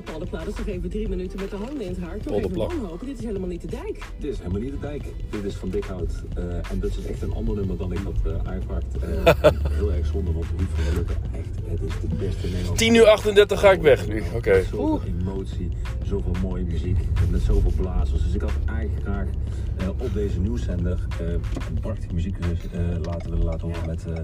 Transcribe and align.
Nou, 0.00 0.12
Paul 0.12 0.24
de 0.24 0.30
Plaat 0.30 0.46
is 0.46 0.54
toch 0.54 0.66
even 0.66 0.90
drie 0.90 1.08
minuten 1.08 1.40
met 1.40 1.50
de 1.50 1.56
handen 1.56 1.80
in 1.80 1.88
het 1.88 1.98
haar. 1.98 2.18
Toch 2.18 2.36
even 2.36 2.56
wanhopen. 2.56 3.06
Dit 3.06 3.18
is 3.18 3.24
helemaal 3.24 3.48
niet 3.48 3.60
de 3.60 3.66
dijk. 3.66 4.04
Dit 4.18 4.32
is 4.32 4.38
helemaal 4.38 4.60
niet 4.60 4.70
de 4.70 4.78
dijk. 4.78 5.04
Dit 5.30 5.44
is 5.44 5.54
van 5.54 5.70
Dikhout. 5.70 6.22
Eh, 6.34 6.70
en 6.70 6.80
dat 6.80 6.90
is 6.90 7.04
echt 7.04 7.22
een 7.22 7.32
ander 7.32 7.54
nummer 7.56 7.76
dan 7.76 7.92
ik 7.92 7.98
had 7.98 8.14
eh 8.24 8.50
aangepakt. 8.50 8.96
Eh, 8.98 9.34
heel 9.78 9.92
erg 9.92 10.06
zonde, 10.06 10.32
want 10.32 10.44
Huub 10.56 10.68
van 10.74 11.04
der 11.04 11.16
het 11.70 11.80
is 11.82 11.94
de 12.00 12.14
beste 12.18 12.46
Nederlandse... 12.46 12.84
10 12.84 12.94
uur 12.94 13.06
38 13.06 13.60
ga 13.60 13.70
ik 13.70 13.82
weg 13.82 14.08
nu. 14.08 14.22
Oké. 14.34 14.62
Zoveel 14.70 15.00
emotie, 15.20 15.70
zoveel 16.02 16.34
mooie 16.42 16.64
muziek, 16.64 16.98
met 17.30 17.40
zoveel 17.42 17.72
blazers. 17.76 18.22
Dus 18.22 18.34
ik 18.34 18.40
had 18.40 18.52
eigenlijk 18.66 19.02
graag 19.06 19.26
eh, 19.76 19.88
op 19.88 20.14
deze 20.14 20.40
nieuwszender 20.40 20.98
eh, 21.20 21.26
een 21.28 21.80
prachtige 21.80 22.14
muziek 22.14 22.36
eh, 22.38 22.80
laten 23.02 23.30
willen 23.30 23.44
laten 23.44 23.60
horen 23.66 23.86
met 23.86 24.06
eh, 24.06 24.14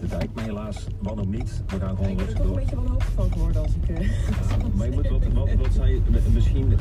de 0.00 0.06
dijk. 0.06 0.28
Maar 0.34 0.44
helaas, 0.44 0.86
wat 0.98 1.18
ook 1.20 1.26
niet. 1.26 1.62
We 1.66 1.78
gaan 1.78 1.96
gewoon 1.96 2.10
Ik 2.10 2.16
ben 2.16 2.26
er 2.26 2.32
rustig 2.32 2.36
toch 2.36 2.44
een 2.44 2.46
door. 2.46 2.60
beetje 2.60 2.76
wanhopig 2.76 3.08
van 3.14 3.32
geworden 3.32 3.62
als 3.62 3.72
ik... 3.82 3.98
Ja, 4.62 4.68
maar 4.74 4.86
je 4.86 4.92
moet 4.92 5.08
wat, 5.18 5.22
wat, 5.32 5.54
wat 5.54 5.72
zei 5.74 6.02
misschien 6.32 6.78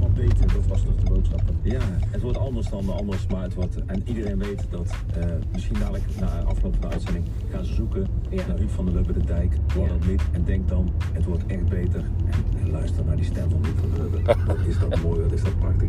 maar 0.00 0.12
weten, 0.14 0.48
dat 0.48 0.66
was 0.68 0.82
toch 0.82 0.94
de 1.04 1.10
boodschap. 1.10 1.40
Ja, 1.62 1.80
het 2.10 2.22
wordt 2.22 2.38
anders 2.38 2.68
dan 2.68 2.96
anders, 2.96 3.26
maar 3.26 3.42
het 3.42 3.54
wordt, 3.54 3.76
en 3.86 4.02
iedereen 4.06 4.38
weet 4.38 4.66
dat 4.70 4.94
eh, 5.18 5.24
misschien 5.52 5.78
dadelijk 5.78 6.04
na 6.20 6.42
afloop 6.42 6.72
van 6.80 6.80
de 6.80 6.94
uitzending 6.94 7.24
gaan 7.52 7.64
ze 7.64 7.74
zoeken 7.74 8.06
Ja. 8.34 8.46
naar 8.48 8.56
Huub 8.58 8.70
van 8.70 8.84
der 8.84 8.94
Lubbe, 8.94 9.12
de 9.12 9.24
dijk, 9.24 9.52
Ja. 9.78 9.86
dat 9.88 10.06
niet. 10.08 10.22
En 10.32 10.44
denk 10.44 10.68
dan, 10.68 10.92
het 11.12 11.24
wordt 11.24 11.46
echt 11.46 11.68
beter. 11.68 12.00
En, 12.30 12.60
en 12.62 12.70
luister 12.70 13.04
naar 13.04 13.16
die 13.16 13.24
stem 13.24 13.50
van 13.50 13.60
Huub 13.64 13.78
van 13.78 13.88
der 13.94 14.02
Lubbe. 14.02 14.34
Wat 14.46 14.66
is 14.68 14.78
dat 14.78 15.02
mooi, 15.02 15.20
wat 15.20 15.32
is 15.32 15.42
dat 15.42 15.58
prachtig. 15.58 15.88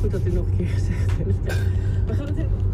Goed 0.00 0.10
dat 0.10 0.20
u 0.24 0.32
nog 0.32 0.46
een 0.46 0.56
keer 0.56 0.66
gezegd 0.66 1.10
heeft. 1.16 1.58
We 2.06 2.14
gaan 2.14 2.26
het 2.26 2.36
hebben. 2.36 2.72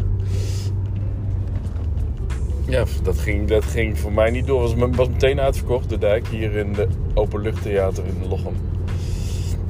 Ja, 2.67 2.85
dat 3.03 3.17
ging, 3.19 3.47
dat 3.47 3.63
ging 3.63 3.97
voor 3.99 4.11
mij 4.13 4.31
niet 4.31 4.47
door. 4.47 4.59
Was, 4.61 4.73
was 4.95 5.07
meteen 5.09 5.39
uitverkocht, 5.39 5.89
de 5.89 5.97
dijk, 5.97 6.27
hier 6.27 6.55
in 6.55 6.73
de 6.73 6.87
Openluchttheater 7.13 8.03
in 8.05 8.27
Lochem. 8.29 8.53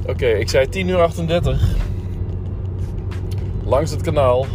Oké, 0.06 0.26
ik 0.26 0.48
zei 0.48 0.68
10 0.68 0.88
uur 0.88 1.00
38. 1.00 1.76
Langs 3.64 3.90
het 3.90 4.00
kanaal, 4.00 4.46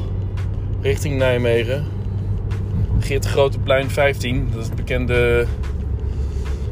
richting 0.82 1.18
Nijmegen. 1.18 1.86
Geert 3.08 3.26
Groteplein 3.26 3.90
15, 3.90 4.48
dat 4.52 4.62
is 4.62 4.68
het 4.68 4.76
bekende, 4.76 5.46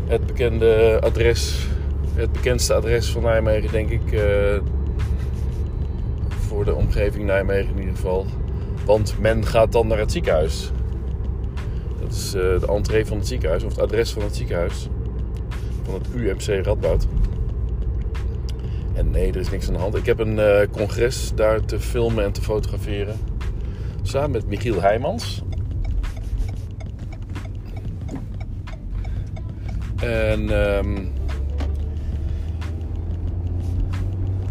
het 0.07 0.25
bekende 0.25 0.99
adres. 1.01 1.67
Het 2.13 2.31
bekendste 2.31 2.73
adres 2.73 3.09
van 3.09 3.21
Nijmegen, 3.21 3.71
denk 3.71 3.89
ik. 3.89 4.11
eh, 4.11 4.59
voor 6.27 6.65
de 6.65 6.73
omgeving 6.73 7.25
Nijmegen 7.25 7.69
in 7.69 7.79
ieder 7.79 7.95
geval. 7.95 8.25
Want 8.85 9.15
men 9.19 9.45
gaat 9.45 9.71
dan 9.71 9.87
naar 9.87 9.97
het 9.97 10.11
ziekenhuis. 10.11 10.71
Dat 11.99 12.11
is 12.11 12.33
eh, 12.33 12.59
de 12.59 12.67
entree 12.67 13.05
van 13.05 13.17
het 13.17 13.27
ziekenhuis, 13.27 13.63
of 13.63 13.69
het 13.69 13.81
adres 13.81 14.11
van 14.11 14.23
het 14.23 14.35
ziekenhuis. 14.35 14.87
Van 15.83 15.93
het 15.93 16.07
UMC 16.15 16.65
Radboud. 16.65 17.07
En 18.93 19.11
nee, 19.11 19.29
er 19.29 19.39
is 19.39 19.49
niks 19.49 19.67
aan 19.67 19.73
de 19.73 19.79
hand. 19.79 19.95
Ik 19.95 20.05
heb 20.05 20.19
een 20.19 20.39
eh, 20.39 20.67
congres 20.71 21.31
daar 21.35 21.65
te 21.65 21.79
filmen 21.79 22.23
en 22.23 22.31
te 22.31 22.41
fotograferen. 22.41 23.19
Samen 24.01 24.31
met 24.31 24.47
Michiel 24.47 24.81
Heijmans. 24.81 25.44
En 30.05 30.49
ehm, 30.49 30.95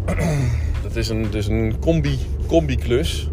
dat 0.83 0.95
is 0.95 1.09
een, 1.09 1.31
dus 1.31 1.47
een 1.47 1.79
combi, 1.79 2.17
combi-klus. 2.47 3.29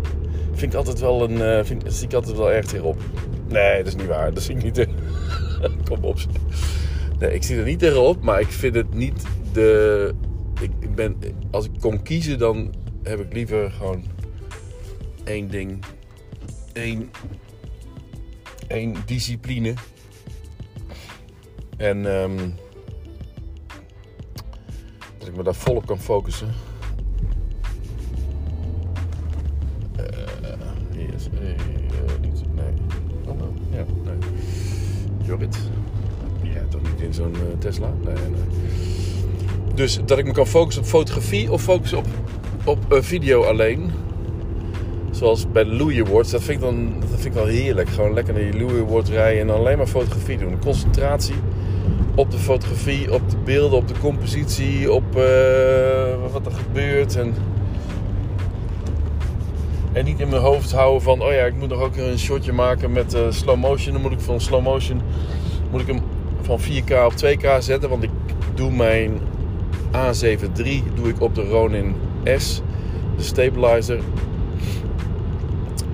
Vind 0.53 0.73
ik 0.73 0.79
altijd 0.79 1.01
wel 1.01 1.23
een. 1.31 1.41
eh, 1.43 1.65
vind, 1.65 1.83
zie 1.87 2.07
ik 2.07 2.15
altijd 2.15 2.37
wel 2.37 2.53
erg 2.53 2.67
tegenop. 2.67 3.01
Nee, 3.49 3.77
dat 3.79 3.87
is 3.87 3.95
niet 3.97 4.07
waar. 4.07 4.35
Dat 4.35 4.43
zie 4.43 4.57
ik 4.57 4.63
niet. 4.63 4.75
tegen- 4.75 4.95
Kom 5.89 6.05
op. 6.05 6.19
Nee, 7.19 7.35
ik 7.35 7.43
zie 7.43 7.57
er 7.59 7.65
niet 7.65 7.79
tegenop, 7.79 8.23
maar 8.23 8.41
ik 8.41 8.47
vind 8.53 8.75
het 8.75 8.95
niet 8.95 9.23
de. 9.53 10.15
Ik, 10.61 10.95
ben, 10.95 11.17
als 11.51 11.65
ik 11.65 11.71
kon 11.81 12.03
kiezen, 12.03 12.39
dan 12.39 12.75
heb 13.03 13.21
ik 13.21 13.33
liever 13.33 13.71
gewoon 13.71 14.05
één 15.25 15.51
ding. 15.51 15.85
Één, 16.73 17.11
één 18.67 18.95
discipline. 19.07 19.75
En 21.83 22.07
ehm, 22.07 22.37
dat 25.19 25.29
ik 25.29 25.37
me 25.37 25.43
daar 25.43 25.55
volop 25.55 25.87
kan 25.87 26.01
focussen. 26.01 26.49
Eh, 29.97 30.05
hier 30.97 31.15
is, 31.15 31.27
eh, 31.27 31.41
nee. 32.55 32.73
Oh, 33.27 33.39
nou, 33.39 33.51
ja, 33.71 33.85
nee. 34.05 34.31
Jorrit. 35.23 35.59
Ja, 36.43 36.61
toch 36.69 36.83
niet 36.83 37.01
in 37.01 37.15
zo'n 37.15 37.35
eh, 37.35 37.59
Tesla? 37.59 37.93
Nee, 38.05 38.15
nee. 38.15 38.43
Dus 39.75 40.01
dat 40.05 40.19
ik 40.19 40.25
me 40.25 40.33
kan 40.33 40.47
focussen 40.47 40.83
op 40.83 40.89
fotografie 40.89 41.53
of 41.53 41.63
focussen 41.63 41.99
op, 41.99 42.07
op 42.65 42.87
video 42.89 43.43
alleen. 43.43 43.91
Zoals 45.11 45.51
bij 45.51 45.65
de 45.65 45.75
Louis 45.75 46.01
Awards. 46.01 46.31
Dat 46.31 46.43
vind, 46.43 46.59
ik 46.59 46.65
dan, 46.65 47.01
dat 47.01 47.09
vind 47.09 47.25
ik 47.25 47.33
wel 47.33 47.47
heerlijk. 47.47 47.89
Gewoon 47.89 48.15
lekker 48.15 48.35
naar 48.35 48.51
die 48.51 48.61
Louis 48.61 48.83
Awards 48.83 49.11
rijden 49.11 49.41
en 49.41 49.51
alleen 49.51 49.77
maar 49.77 49.87
fotografie 49.87 50.39
doen. 50.39 50.59
Concentratie 50.59 51.35
op 52.15 52.31
de 52.31 52.39
fotografie, 52.39 53.13
op 53.13 53.31
de 53.31 53.37
beelden, 53.45 53.79
op 53.79 53.89
de 53.89 53.99
compositie, 54.01 54.93
op 54.93 55.17
eh, 55.17 56.33
wat 56.33 56.47
er 56.47 56.53
gebeurt. 56.53 57.17
En, 57.17 57.35
en 59.93 60.05
niet 60.05 60.21
in 60.21 60.29
mijn 60.29 60.43
hoofd 60.43 60.73
houden 60.73 61.03
van, 61.03 61.23
oh 61.23 61.33
ja, 61.33 61.45
ik 61.45 61.55
moet 61.55 61.69
nog 61.69 61.81
ook 61.81 61.97
een 61.97 62.19
shotje 62.19 62.53
maken 62.53 62.93
met 62.93 63.15
eh, 63.15 63.21
slow 63.29 63.57
motion. 63.57 63.93
Dan 63.93 64.03
moet 64.03 64.13
ik 64.13 64.21
van 64.21 64.41
slow 64.41 64.63
motion 64.63 65.01
moet 65.73 65.81
ik 65.81 65.87
hem 65.87 66.01
van 66.41 66.61
4K 66.61 67.05
op 67.05 67.13
2K 67.25 67.59
zetten. 67.59 67.89
Want 67.89 68.03
ik 68.03 68.11
doe 68.55 68.71
mijn 68.71 69.21
A7 69.93 70.61
III 70.65 70.83
doe 70.95 71.09
ik 71.09 71.21
op 71.21 71.35
de 71.35 71.43
Ronin 71.43 71.95
S, 72.37 72.63
de 73.17 73.23
stabilizer. 73.23 74.01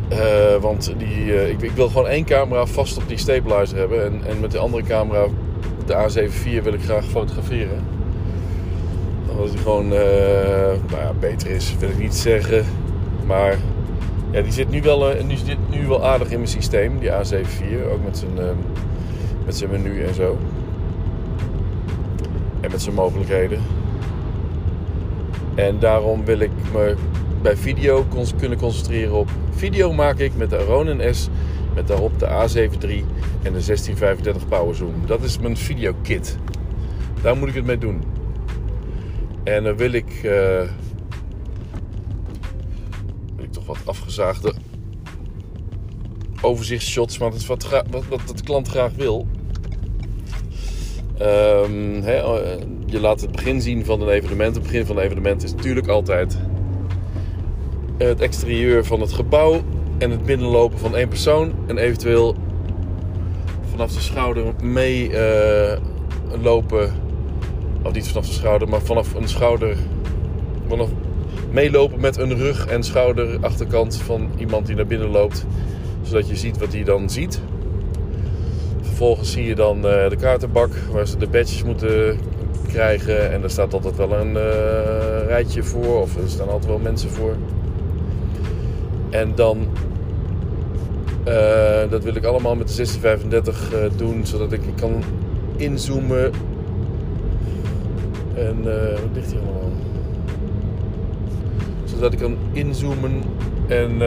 Eh, 0.09 0.56
want 0.60 0.93
die, 0.98 1.50
ik, 1.50 1.62
ik 1.62 1.71
wil 1.71 1.88
gewoon 1.88 2.09
één 2.09 2.25
camera 2.25 2.66
vast 2.66 2.97
op 2.97 3.09
die 3.09 3.19
stabilizer 3.19 3.78
hebben. 3.78 4.04
En, 4.04 4.21
en 4.27 4.41
met 4.41 4.50
de 4.50 4.59
andere 4.59 4.82
camera, 4.82 5.27
de 5.88 5.94
A7 5.94 6.22
IV, 6.22 6.62
wil 6.62 6.72
ik 6.72 6.82
graag 6.82 7.04
fotograferen. 7.04 7.84
Omdat 9.31 9.50
die 9.50 9.59
gewoon 9.59 9.93
eh, 9.93 9.99
nou 10.91 11.03
ja, 11.03 11.12
beter 11.21 11.50
is, 11.50 11.75
wil 11.78 11.88
ik 11.88 11.99
niet 11.99 12.15
zeggen. 12.15 12.65
Maar 13.26 13.56
ja, 14.31 14.41
die 14.41 14.53
zit 14.53 14.71
nu 14.71 14.82
wel, 14.82 15.10
eh, 15.10 15.28
die 15.28 15.37
zit 15.37 15.71
nu 15.71 15.87
wel 15.87 16.06
aardig 16.06 16.31
in 16.31 16.37
mijn 16.37 16.48
systeem, 16.48 16.98
die 16.98 17.10
A7 17.10 17.41
IV. 17.41 17.62
Ook 17.93 18.04
met 18.04 18.19
zijn, 18.19 18.38
eh, 18.38 18.54
met 19.44 19.56
zijn 19.56 19.71
menu 19.71 20.03
en 20.03 20.15
zo. 20.15 20.38
En 22.60 22.71
met 22.71 22.82
zijn 22.82 22.94
mogelijkheden. 22.94 23.60
En 25.54 25.78
daarom 25.78 26.25
wil 26.25 26.38
ik 26.38 26.50
me 26.72 26.94
bij 27.43 27.56
video 27.56 28.06
kunnen 28.38 28.59
concentreren 28.59 29.15
op 29.15 29.31
video 29.50 29.93
maak 29.93 30.19
ik 30.19 30.37
met 30.37 30.50
de 30.50 30.56
Ronin 30.56 31.15
S 31.15 31.28
met 31.78 31.89
daarop 31.89 32.19
de 32.19 32.27
A7 32.27 32.84
III 32.84 33.05
en 33.43 33.53
de 33.53 33.65
1635 33.65 34.49
Power 34.49 34.75
Zoom. 34.75 35.06
Dat 35.06 35.22
is 35.22 35.39
mijn 35.39 35.56
videokit. 35.56 36.39
Daar 37.22 37.37
moet 37.37 37.49
ik 37.49 37.55
het 37.55 37.65
mee 37.65 37.78
doen. 37.78 38.03
En 39.44 39.65
dan 39.65 39.77
wil 39.77 39.93
ik, 39.93 40.11
eh, 40.15 40.69
wil 43.37 43.44
ik 43.44 43.53
toch 43.53 43.66
wat 43.66 43.78
afgezaagde 43.84 44.55
overzichtsshots, 46.41 47.19
maar 47.19 47.31
dat 47.31 47.41
is 47.41 47.47
wat, 47.47 47.84
wat, 47.91 48.05
wat, 48.09 48.37
de 48.37 48.43
klant 48.45 48.69
graag 48.69 48.93
wil. 48.95 49.27
Ehm, 51.19 52.03
hè, 52.03 52.15
eh, 52.15 52.62
je 52.87 53.00
laat 53.00 53.21
het 53.21 53.33
begin 53.33 53.60
zien 53.60 53.84
van 53.84 54.00
een 54.00 54.09
evenement. 54.09 54.55
Het 54.55 54.65
begin 54.65 54.87
van 54.87 54.97
een 54.97 55.05
evenement 55.05 55.43
is 55.43 55.55
natuurlijk 55.55 55.89
altijd 55.89 56.39
het 57.99 58.21
exterieur 58.21 58.84
van 58.84 59.00
het 59.00 59.12
gebouw 59.12 59.62
en 59.98 60.10
het 60.10 60.24
binnenlopen 60.24 60.78
van 60.78 60.97
één 60.97 61.09
persoon. 61.09 61.53
En 61.66 61.78
eventueel 61.78 62.34
vanaf 63.71 63.92
de 63.92 64.00
schouder 64.00 64.45
mee 64.62 65.16
eh, 65.16 65.78
lopen. 66.42 66.92
Of 67.83 67.92
niet 67.92 68.09
vanaf 68.09 68.27
de 68.27 68.33
schouder, 68.33 68.68
maar 68.68 68.80
vanaf 68.80 69.15
een 69.15 69.28
schouder. 69.28 69.77
Vanaf 70.68 70.89
meelopen 71.50 72.00
met 72.00 72.18
een 72.18 72.36
rug 72.36 72.66
en 72.66 72.83
schouder 72.83 73.39
achterkant 73.41 73.97
van 73.97 74.30
iemand 74.36 74.66
die 74.66 74.77
naar 74.77 74.86
binnen 74.86 75.10
loopt. 75.10 75.47
Zodat 76.03 76.28
je 76.28 76.36
ziet 76.36 76.59
wat 76.59 76.72
hij 76.72 76.84
dan 76.84 77.10
ziet. 77.10 77.41
Vervolgens 78.80 79.33
zie 79.33 79.44
je 79.44 79.54
dan 79.54 79.77
eh, 79.77 80.09
de 80.09 80.16
kaartenbak 80.16 80.71
waar 80.92 81.06
ze 81.06 81.16
de 81.16 81.27
badges 81.27 81.62
moeten 81.62 82.18
krijgen. 82.68 83.33
En 83.33 83.41
daar 83.41 83.51
staat 83.51 83.74
altijd 83.74 83.97
wel 83.97 84.12
een 84.12 84.36
eh, 84.36 85.27
rijtje 85.27 85.62
voor. 85.62 86.01
Of 86.01 86.16
er 86.16 86.28
staan 86.28 86.48
altijd 86.48 86.66
wel 86.66 86.78
mensen 86.78 87.10
voor. 87.10 87.36
En 89.10 89.33
dan, 89.34 89.66
eh, 91.25 91.91
dat 91.91 92.05
wil 92.05 92.15
ik 92.15 92.25
allemaal 92.25 92.55
met 92.55 92.69
de 92.69 92.75
1635 92.75 93.72
eh, 93.72 93.78
doen, 93.97 94.27
zodat 94.27 94.53
ik 94.53 94.60
kan 94.77 95.03
inzoomen. 95.57 96.33
En 98.34 98.57
eh, 98.65 98.91
wat 98.91 99.10
ligt 99.13 99.31
hier 99.31 99.41
allemaal? 99.41 99.71
Zodat 101.84 102.13
ik 102.13 102.19
kan 102.19 102.37
inzoomen 102.53 103.22
en 103.66 104.03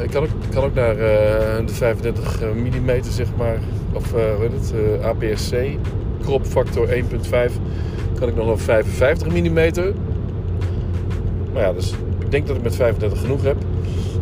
Eh, 0.00 0.02
ik 0.02 0.10
kan 0.10 0.22
ook, 0.22 0.28
kan 0.50 0.70
naar 0.74 0.96
de 1.66 1.72
35 1.72 2.40
mm, 2.54 2.90
zeg 3.02 3.26
maar. 3.36 3.58
Of 3.92 4.10
hoe 4.12 4.20
heet 4.40 4.52
het? 4.52 5.02
APS-C. 5.02 5.54
Crop 6.22 6.46
factor 6.46 6.88
1.5. 6.88 7.52
Kan 8.18 8.28
ik 8.28 8.36
nog 8.36 8.46
wel 8.46 8.58
55 8.58 9.28
mm. 9.28 9.72
Maar 11.52 11.62
ja, 11.62 11.72
dus 11.72 11.92
ik 12.18 12.30
denk 12.30 12.46
dat 12.46 12.56
ik 12.56 12.62
met 12.62 12.76
35 12.76 13.20
genoeg 13.20 13.42
heb. 13.42 13.56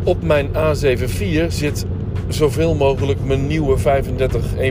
Op 0.03 0.23
mijn 0.23 0.47
A7 0.47 1.01
IV 1.01 1.51
zit 1.51 1.85
zoveel 2.27 2.75
mogelijk 2.75 3.25
mijn 3.25 3.47
nieuwe 3.47 3.77
35 3.77 4.55
1.4. 4.55 4.61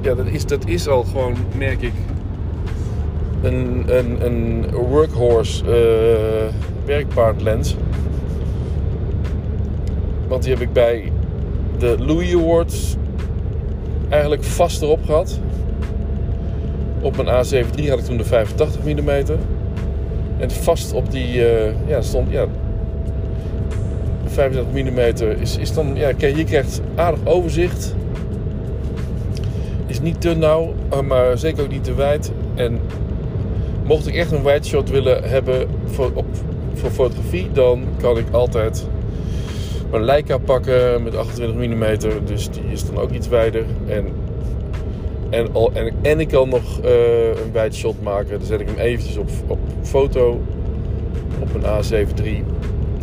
Ja, 0.00 0.14
dat 0.14 0.26
is, 0.26 0.46
dat 0.46 0.68
is 0.68 0.88
al 0.88 1.04
gewoon, 1.04 1.36
merk 1.58 1.82
ik, 1.82 1.92
een, 3.42 3.84
een, 3.86 4.26
een 4.26 4.70
workhorse 4.70 5.64
eh 5.64 6.54
werkpaardlens. 6.84 7.76
Want 10.28 10.42
die 10.42 10.52
heb 10.52 10.62
ik 10.62 10.72
bij 10.72 11.12
de 11.78 11.96
Louis 11.98 12.34
Awards 12.34 12.96
eigenlijk 14.08 14.44
vast 14.44 14.82
erop 14.82 15.04
gehad. 15.04 15.40
Op 17.00 17.16
mijn 17.16 17.44
A7 17.44 17.74
III 17.76 17.88
had 17.88 17.98
ik 17.98 18.04
toen 18.04 18.16
de 18.16 18.24
85 18.24 18.84
mm. 18.84 19.38
En 20.38 20.50
vast 20.50 20.92
op 20.92 21.10
die, 21.10 21.46
eh, 21.46 21.72
ja, 21.86 22.02
stond, 22.02 22.30
ja, 22.30 22.46
35 24.24 24.72
mm 24.72 24.98
is, 25.40 25.56
is 25.56 25.72
dan, 25.72 25.94
ja, 25.94 26.08
je 26.18 26.44
krijgt 26.44 26.80
aardig 26.94 27.20
overzicht. 27.24 27.94
Is 29.86 30.00
niet 30.00 30.20
te 30.20 30.34
nauw, 30.34 30.74
eh, 30.88 31.00
maar 31.00 31.38
zeker 31.38 31.62
ook 31.62 31.70
niet 31.70 31.84
te 31.84 31.94
wijd. 31.94 32.32
En 32.54 32.80
mocht 33.84 34.06
ik 34.06 34.14
echt 34.14 34.32
een 34.32 34.42
wide 34.42 34.66
shot 34.66 34.90
willen 34.90 35.24
hebben 35.24 35.68
voor, 35.84 36.10
op, 36.14 36.26
voor 36.74 36.90
fotografie, 36.90 37.48
dan 37.52 37.84
kan 38.00 38.16
ik 38.16 38.26
altijd 38.30 38.86
mijn 39.90 40.04
Leica 40.04 40.38
pakken 40.38 41.02
met 41.02 41.16
28 41.16 41.56
mm. 41.56 42.24
Dus 42.24 42.50
die 42.50 42.62
is 42.70 42.86
dan 42.86 42.98
ook 42.98 43.10
iets 43.10 43.28
wijder. 43.28 43.64
En, 43.86 44.06
en, 45.32 45.48
en, 45.72 45.92
en 46.02 46.20
ik 46.20 46.28
kan 46.28 46.48
nog 46.48 46.80
eh, 46.80 47.28
een 47.28 47.52
wide 47.52 47.74
shot 47.74 48.02
maken. 48.02 48.38
Dan 48.38 48.46
zet 48.46 48.60
ik 48.60 48.66
hem 48.66 48.78
eventjes 48.78 49.16
op, 49.16 49.28
op 49.46 49.58
foto. 49.82 50.40
Op 51.40 51.60
mijn 51.60 51.84
A7 51.84 52.22
III. 52.22 52.44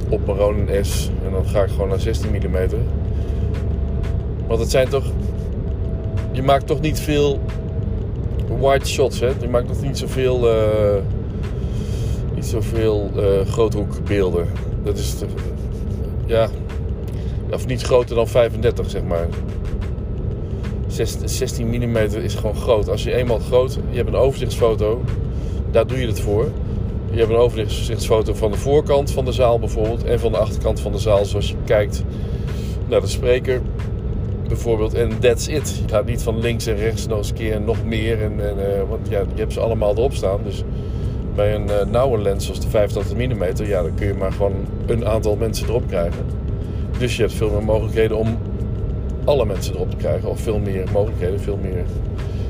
Op 0.09 0.25
mijn 0.25 0.37
Ronin 0.37 0.85
S. 0.85 1.11
En 1.25 1.31
dan 1.31 1.45
ga 1.45 1.63
ik 1.63 1.69
gewoon 1.69 1.87
naar 1.87 1.99
16 1.99 2.31
mm. 2.31 2.57
Want 4.47 4.59
het 4.59 4.69
zijn 4.69 4.89
toch... 4.89 5.05
Je 6.31 6.43
maakt 6.43 6.67
toch 6.67 6.81
niet 6.81 6.99
veel 6.99 7.39
wide 8.59 8.85
shots, 8.85 9.19
hè? 9.19 9.31
Je 9.41 9.47
maakt 9.47 9.67
nog 9.67 9.81
niet 9.81 9.97
zoveel... 9.97 10.49
eh 10.49 11.01
niet 12.35 12.45
zoveel 12.45 13.09
eh 13.15 13.47
groothoekbeelden. 13.47 14.47
Dat 14.83 14.97
is... 14.97 15.13
te- 15.17 15.25
ja... 16.25 16.47
Of 17.51 17.67
niet 17.67 17.81
groter 17.81 18.15
dan 18.15 18.27
35, 18.27 18.89
zeg 18.89 19.03
maar. 19.03 19.27
16 21.05 21.67
mm 21.67 21.97
is 21.97 22.35
gewoon 22.35 22.55
groot. 22.55 22.89
Als 22.89 23.03
je 23.03 23.13
eenmaal 23.13 23.39
groot... 23.39 23.79
Je 23.89 23.97
hebt 23.97 24.07
een 24.07 24.15
overzichtsfoto. 24.15 25.01
Daar 25.71 25.87
doe 25.87 25.99
je 25.99 26.07
het 26.07 26.19
voor. 26.19 26.51
Je 27.11 27.17
hebt 27.17 27.29
een 27.29 27.35
overzichtsfoto 27.35 28.33
van 28.33 28.51
de 28.51 28.57
voorkant 28.57 29.11
van 29.11 29.25
de 29.25 29.31
zaal 29.31 29.59
bijvoorbeeld. 29.59 30.03
En 30.03 30.19
van 30.19 30.31
de 30.31 30.37
achterkant 30.37 30.79
van 30.79 30.91
de 30.91 30.97
zaal. 30.97 31.25
Zoals 31.25 31.49
je 31.49 31.55
kijkt 31.65 32.03
naar 32.87 33.01
de 33.01 33.07
spreker 33.07 33.61
bijvoorbeeld. 34.47 34.93
En 34.93 35.19
that's 35.19 35.47
it. 35.47 35.81
Je 35.85 35.93
gaat 35.93 36.05
niet 36.05 36.23
van 36.23 36.39
links 36.39 36.65
en 36.65 36.75
rechts 36.75 37.07
nog 37.07 37.17
eens 37.17 37.29
een 37.29 37.35
keer 37.35 37.53
en 37.53 37.63
nog 37.63 37.85
meer. 37.85 38.21
En, 38.21 38.47
en, 38.47 38.73
eh, 38.73 38.81
want 38.89 39.07
ja, 39.09 39.19
je 39.19 39.39
hebt 39.39 39.53
ze 39.53 39.59
allemaal 39.59 39.95
erop 39.95 40.13
staan. 40.13 40.39
Dus 40.43 40.63
bij 41.35 41.55
een 41.55 41.69
eh, 41.69 41.85
nauwe 41.85 42.17
lens 42.17 42.45
zoals 42.45 42.59
de 42.59 42.69
85 42.69 43.17
mm, 43.17 43.65
ja, 43.65 43.81
dan 43.81 43.95
kun 43.95 44.07
je 44.07 44.13
maar 44.13 44.31
gewoon 44.31 44.55
een 44.85 45.05
aantal 45.05 45.35
mensen 45.35 45.67
erop 45.67 45.87
krijgen. 45.87 46.25
Dus 46.97 47.15
je 47.15 47.21
hebt 47.21 47.33
veel 47.33 47.49
meer 47.49 47.63
mogelijkheden 47.63 48.17
om 48.17 48.37
alle 49.29 49.45
mensen 49.45 49.75
erop 49.75 49.89
te 49.89 49.97
krijgen. 49.97 50.29
Of 50.29 50.39
veel 50.39 50.59
meer 50.59 50.87
mogelijkheden, 50.93 51.39
veel 51.39 51.57
meer 51.61 51.85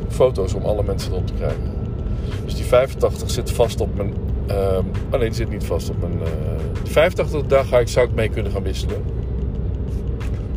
foto's 0.09 0.53
om 0.53 0.63
alle 0.63 0.83
mensen 0.83 1.11
erop 1.11 1.27
te 1.27 1.33
krijgen. 1.33 1.71
Dus 2.45 2.55
die 2.55 2.65
85 2.65 3.29
zit 3.29 3.51
vast 3.51 3.81
op 3.81 3.95
mijn. 3.95 4.13
die 5.19 5.33
zit 5.33 5.49
niet 5.49 5.63
vast 5.63 5.89
op 5.89 5.95
mijn. 5.99 6.21
eh 6.21 6.27
85 6.83 7.45
daar 7.45 7.65
ga 7.65 7.79
ik, 7.79 7.87
zou 7.87 8.07
ik 8.07 8.13
mee 8.13 8.29
kunnen 8.29 8.51
gaan 8.51 8.63
wisselen. 8.63 9.03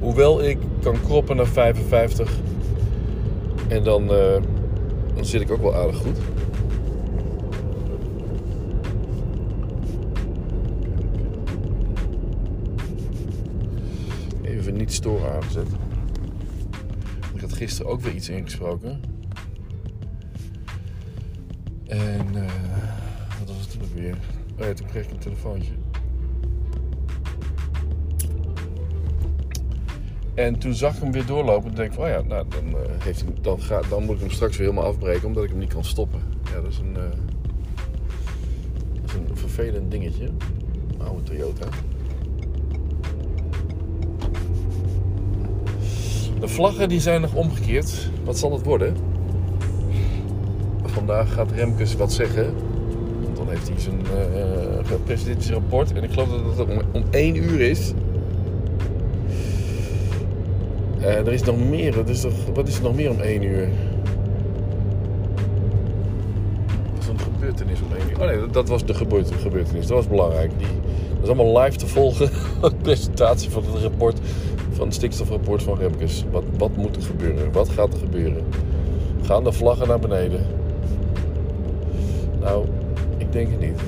Hoewel 0.00 0.42
ik 0.42 0.58
kan 0.82 0.96
kroppen 1.04 1.36
naar 1.36 1.46
55. 1.46 2.32
En 3.68 3.82
dan, 3.84 4.02
eh, 4.02 4.42
dan 5.14 5.24
zit 5.24 5.40
ik 5.40 5.50
ook 5.50 5.62
wel 5.62 5.74
aardig 5.74 5.96
goed. 5.96 6.18
Even 14.42 14.76
niet 14.76 14.92
storen 14.92 15.32
aangezet. 15.32 15.66
Had 17.52 17.60
gisteren 17.60 17.92
ook 17.92 18.00
weer 18.00 18.14
iets 18.14 18.28
ingesproken. 18.28 19.00
En 21.86 22.26
eh, 22.34 22.50
wat 23.38 23.48
was 23.48 23.60
het 23.60 23.70
toen 23.70 23.88
weer? 23.94 24.16
Oh 24.58 24.66
ja, 24.66 24.72
toen 24.72 24.86
kreeg 24.86 25.04
ik 25.04 25.10
een 25.10 25.18
telefoontje. 25.18 25.72
En 30.34 30.58
toen 30.58 30.74
zag 30.74 30.94
ik 30.94 31.02
hem 31.02 31.12
weer 31.12 31.26
doorlopen. 31.26 31.70
En 31.70 31.76
denk 31.76 31.88
ik 31.88 31.94
van, 31.94 32.04
oh 32.04 32.10
ja, 32.10 32.22
nou, 32.22 32.46
dan, 32.48 32.68
eh, 32.68 32.90
heeft 32.98 33.20
hij, 33.20 33.32
dan, 33.40 33.60
ga, 33.60 33.80
dan 33.88 34.04
moet 34.04 34.14
ik 34.14 34.20
hem 34.20 34.30
straks 34.30 34.56
weer 34.56 34.66
helemaal 34.68 34.90
afbreken. 34.90 35.26
Omdat 35.26 35.44
ik 35.44 35.50
hem 35.50 35.58
niet 35.58 35.72
kan 35.72 35.84
stoppen. 35.84 36.20
Ja, 36.44 36.60
dat 36.60 36.70
is 36.70 36.78
een, 36.78 36.96
eh, 36.96 37.02
een 39.28 39.36
vervelend 39.36 39.90
dingetje. 39.90 40.30
Oude 40.98 41.22
Toyota. 41.22 41.66
De 46.42 46.48
vlaggen 46.48 46.88
die 46.88 47.00
zijn 47.00 47.20
nog 47.20 47.34
omgekeerd. 47.34 48.10
Wat 48.24 48.38
zal 48.38 48.52
het 48.52 48.64
worden? 48.64 48.96
Vandaag 50.84 51.32
gaat 51.32 51.50
Remkes 51.52 51.94
wat 51.96 52.12
zeggen. 52.12 52.54
Dan 53.34 53.48
heeft 53.48 53.68
hij 53.68 53.78
zijn 53.80 54.00
uh, 54.00 54.86
gepresenteerd 54.86 55.42
zijn 55.44 55.54
rapport. 55.58 55.92
En 55.92 56.02
ik 56.02 56.10
geloof 56.10 56.28
dat 56.28 56.58
het 56.58 56.68
om, 56.68 56.82
om 56.92 57.02
1 57.10 57.36
uur 57.36 57.60
is. 57.60 57.92
Eh, 61.00 61.16
er 61.16 61.32
is 61.32 61.42
nog 61.42 61.58
meer. 61.68 61.98
Er 61.98 62.08
is 62.08 62.24
wat 62.54 62.68
is 62.68 62.76
er 62.76 62.82
nog 62.82 62.94
meer 62.94 63.10
om 63.10 63.20
1 63.20 63.42
uur? 63.42 63.68
Dat 66.94 67.02
is 67.02 67.08
een 67.08 67.18
gebeurtenis 67.18 67.78
om 67.80 67.96
1 67.96 68.10
uur. 68.10 68.20
Oh 68.20 68.26
nee, 68.42 68.50
dat- 68.50 68.68
was 68.68 68.84
de 68.84 68.94
gebeurte- 68.94 69.34
gebeurtenis. 69.34 69.86
Dat 69.86 69.96
was 69.96 70.08
belangrijk. 70.08 70.50
Die, 70.58 70.66
dat 71.14 71.22
is 71.22 71.28
allemaal 71.28 71.62
live 71.62 71.76
te 71.76 71.86
volgen. 71.86 72.30
De 72.62 72.72
presentatie 72.82 73.50
van 73.50 73.62
het 73.72 73.82
rapport. 73.82 74.18
Van 74.72 74.86
het 74.86 74.94
stikstofrapport 74.94 75.62
van 75.62 75.78
Remkes. 75.78 76.24
Wat, 76.30 76.44
wat 76.58 76.76
moet 76.76 76.96
er 76.96 77.02
gebeuren? 77.02 77.52
Wat 77.52 77.68
gaat 77.68 77.92
er 77.92 77.98
gebeuren? 77.98 78.42
Gaan 79.22 79.44
de 79.44 79.52
vlaggen 79.52 79.88
naar 79.88 79.98
beneden? 79.98 80.46
Nou, 82.40 82.66
ik 83.18 83.32
denk 83.32 83.50
het 83.50 83.60
niet. 83.60 83.80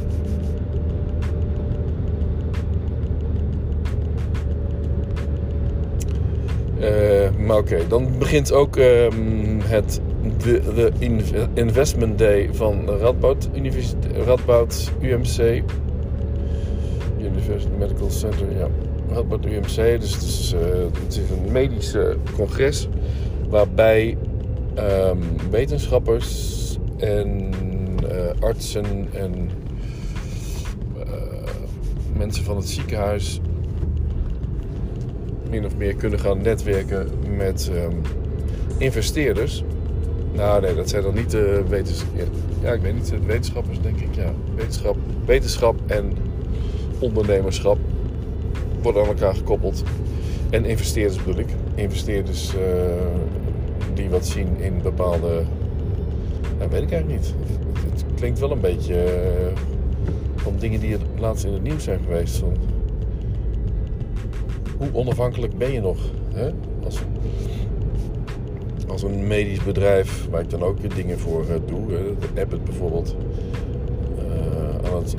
Eh, 6.80 7.30
maar 7.46 7.56
oké, 7.56 7.78
dan 7.88 8.18
begint 8.18 8.52
ook 8.52 8.76
ehm, 8.76 9.60
het 9.60 10.00
de, 10.38 10.60
de 10.74 10.92
in- 10.98 11.22
investment 11.54 12.18
day 12.18 12.48
van 12.52 12.88
Radboud, 12.88 13.48
Universiteit, 13.54 14.16
Radboud 14.26 14.92
UMC. 15.00 15.62
University 17.20 17.70
Medical 17.78 18.10
Center, 18.10 18.46
ja. 18.58 18.68
UMC, 19.44 20.00
dus 20.00 20.14
het 20.14 20.22
is, 20.22 20.52
eh, 20.52 20.60
het 21.04 21.16
is 21.16 21.30
een 21.30 21.52
medisch 21.52 21.94
eh, 21.94 22.08
congres 22.36 22.88
waarbij 23.48 24.16
ehm, 24.74 25.18
wetenschappers 25.50 26.78
en 26.96 27.50
eh, 28.08 28.42
artsen 28.42 29.08
en 29.12 29.50
mensen 32.16 32.44
van 32.44 32.56
het 32.56 32.68
ziekenhuis 32.68 33.40
min 35.50 35.64
of 35.64 35.76
meer 35.76 35.94
kunnen 35.94 36.18
gaan 36.18 36.42
netwerken 36.42 37.08
met 37.36 37.70
ehm, 37.74 37.96
investeerders. 38.78 39.64
Nou 40.32 40.62
nee, 40.62 40.74
dat 40.74 40.88
zijn 40.88 41.02
dan 41.02 41.14
niet 41.14 41.30
de 41.30 41.62
wetenschappers. 41.68 42.28
Ja, 42.62 42.72
ik 42.72 42.80
weet 42.80 42.94
niet, 42.94 43.12
wetenschappers 43.26 43.80
denk 43.80 44.00
ik. 44.00 44.14
Ja, 44.14 44.32
wetenschap, 44.54 44.96
wetenschap 45.24 45.80
en 45.86 46.12
ondernemerschap 46.98 47.78
worden 48.84 49.02
aan 49.02 49.08
elkaar 49.08 49.34
gekoppeld. 49.34 49.82
En 50.50 50.64
investeerders 50.64 51.24
bedoel 51.24 51.40
ik. 51.40 51.48
Investeerders 51.74 52.54
eh, 52.54 52.62
die 53.94 54.08
wat 54.08 54.26
zien 54.26 54.56
in 54.58 54.82
bepaalde... 54.82 55.42
Nou, 56.58 56.70
weet 56.70 56.82
ik 56.82 56.92
eigenlijk 56.92 57.20
niet. 57.20 57.34
Het, 57.90 58.04
klinkt 58.14 58.38
wel 58.38 58.50
een 58.50 58.60
beetje 58.60 59.02
eh, 59.02 59.56
van 60.36 60.54
dingen 60.58 60.80
die 60.80 60.96
laatst 61.18 61.44
in 61.44 61.52
het 61.52 61.62
nieuws 61.62 61.84
zijn 61.84 62.00
geweest. 62.04 62.42
Hoe 64.78 64.88
onafhankelijk 64.92 65.58
ben 65.58 65.72
je 65.72 65.80
nog? 65.80 65.98
Hè? 66.34 66.50
Als, 66.84 66.98
als 68.88 69.02
een 69.02 69.26
medisch 69.26 69.64
bedrijf, 69.64 70.28
waar 70.30 70.40
ik 70.40 70.50
dan 70.50 70.62
ook 70.62 70.94
dingen 70.94 71.18
voor 71.18 71.40
eh, 71.48 71.56
doe, 71.66 71.86
de 72.34 72.40
Abbott 72.40 72.64
bijvoorbeeld, 72.64 73.16
aan, 74.84 75.02
het, 75.02 75.14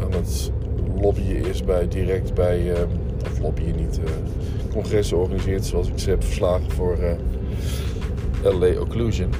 aan 0.00 0.12
het 0.12 0.52
lobbyen 1.00 1.46
is 1.46 1.64
bij 1.64 1.88
direct 1.88 2.34
bij, 2.34 2.72
eh, 2.72 2.82
of 3.24 3.40
lobbyen 3.40 3.76
niet, 3.76 4.00
eh, 4.04 4.10
congressen 4.70 5.16
organiseert 5.16 5.64
zoals 5.64 5.88
ik 5.88 5.98
ze 5.98 6.10
heb 6.10 6.24
verslagen 6.24 6.70
voor 6.70 6.96
eh, 6.96 7.14
LA 8.42 8.80
Occlusion. 8.80 9.30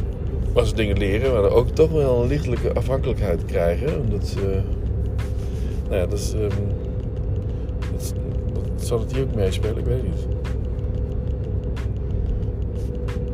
Maar 0.55 0.67
ze 0.67 0.75
dingen 0.75 0.99
leren, 0.99 1.33
maar 1.33 1.51
ook 1.51 1.69
toch 1.69 1.91
wel 1.91 2.23
een 2.23 2.29
lichtelijke 2.29 2.73
afhankelijkheid 2.73 3.45
krijgen. 3.45 4.01
Omdat 4.01 4.37
nou 5.89 6.01
ja, 6.01 6.07
dat 6.07 6.19
is, 6.19 6.35
dat, 7.93 8.87
zal 8.87 8.99
het 9.01 9.13
hier 9.13 9.23
ook 9.23 9.35
meespelen, 9.35 9.79
ik 9.79 9.85
weet 9.85 10.03
niet. 10.03 10.27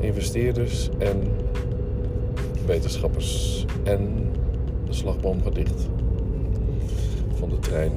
Investeerders 0.00 0.88
en 0.98 1.22
wetenschappers 2.66 3.64
en 3.82 4.30
de 4.86 4.92
slagboom 4.92 5.42
gaat 5.42 5.54
dicht 5.54 5.88
van 7.34 7.48
de 7.48 7.58
trein 7.58 7.92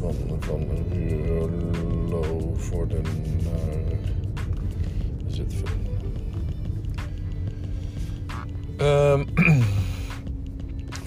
van, 0.00 0.14
van 0.40 0.66
Ruurlo-Vorden 0.92 3.02
naar 3.42 3.98
Zutphen. 5.26 5.68
Ehm, 8.76 9.24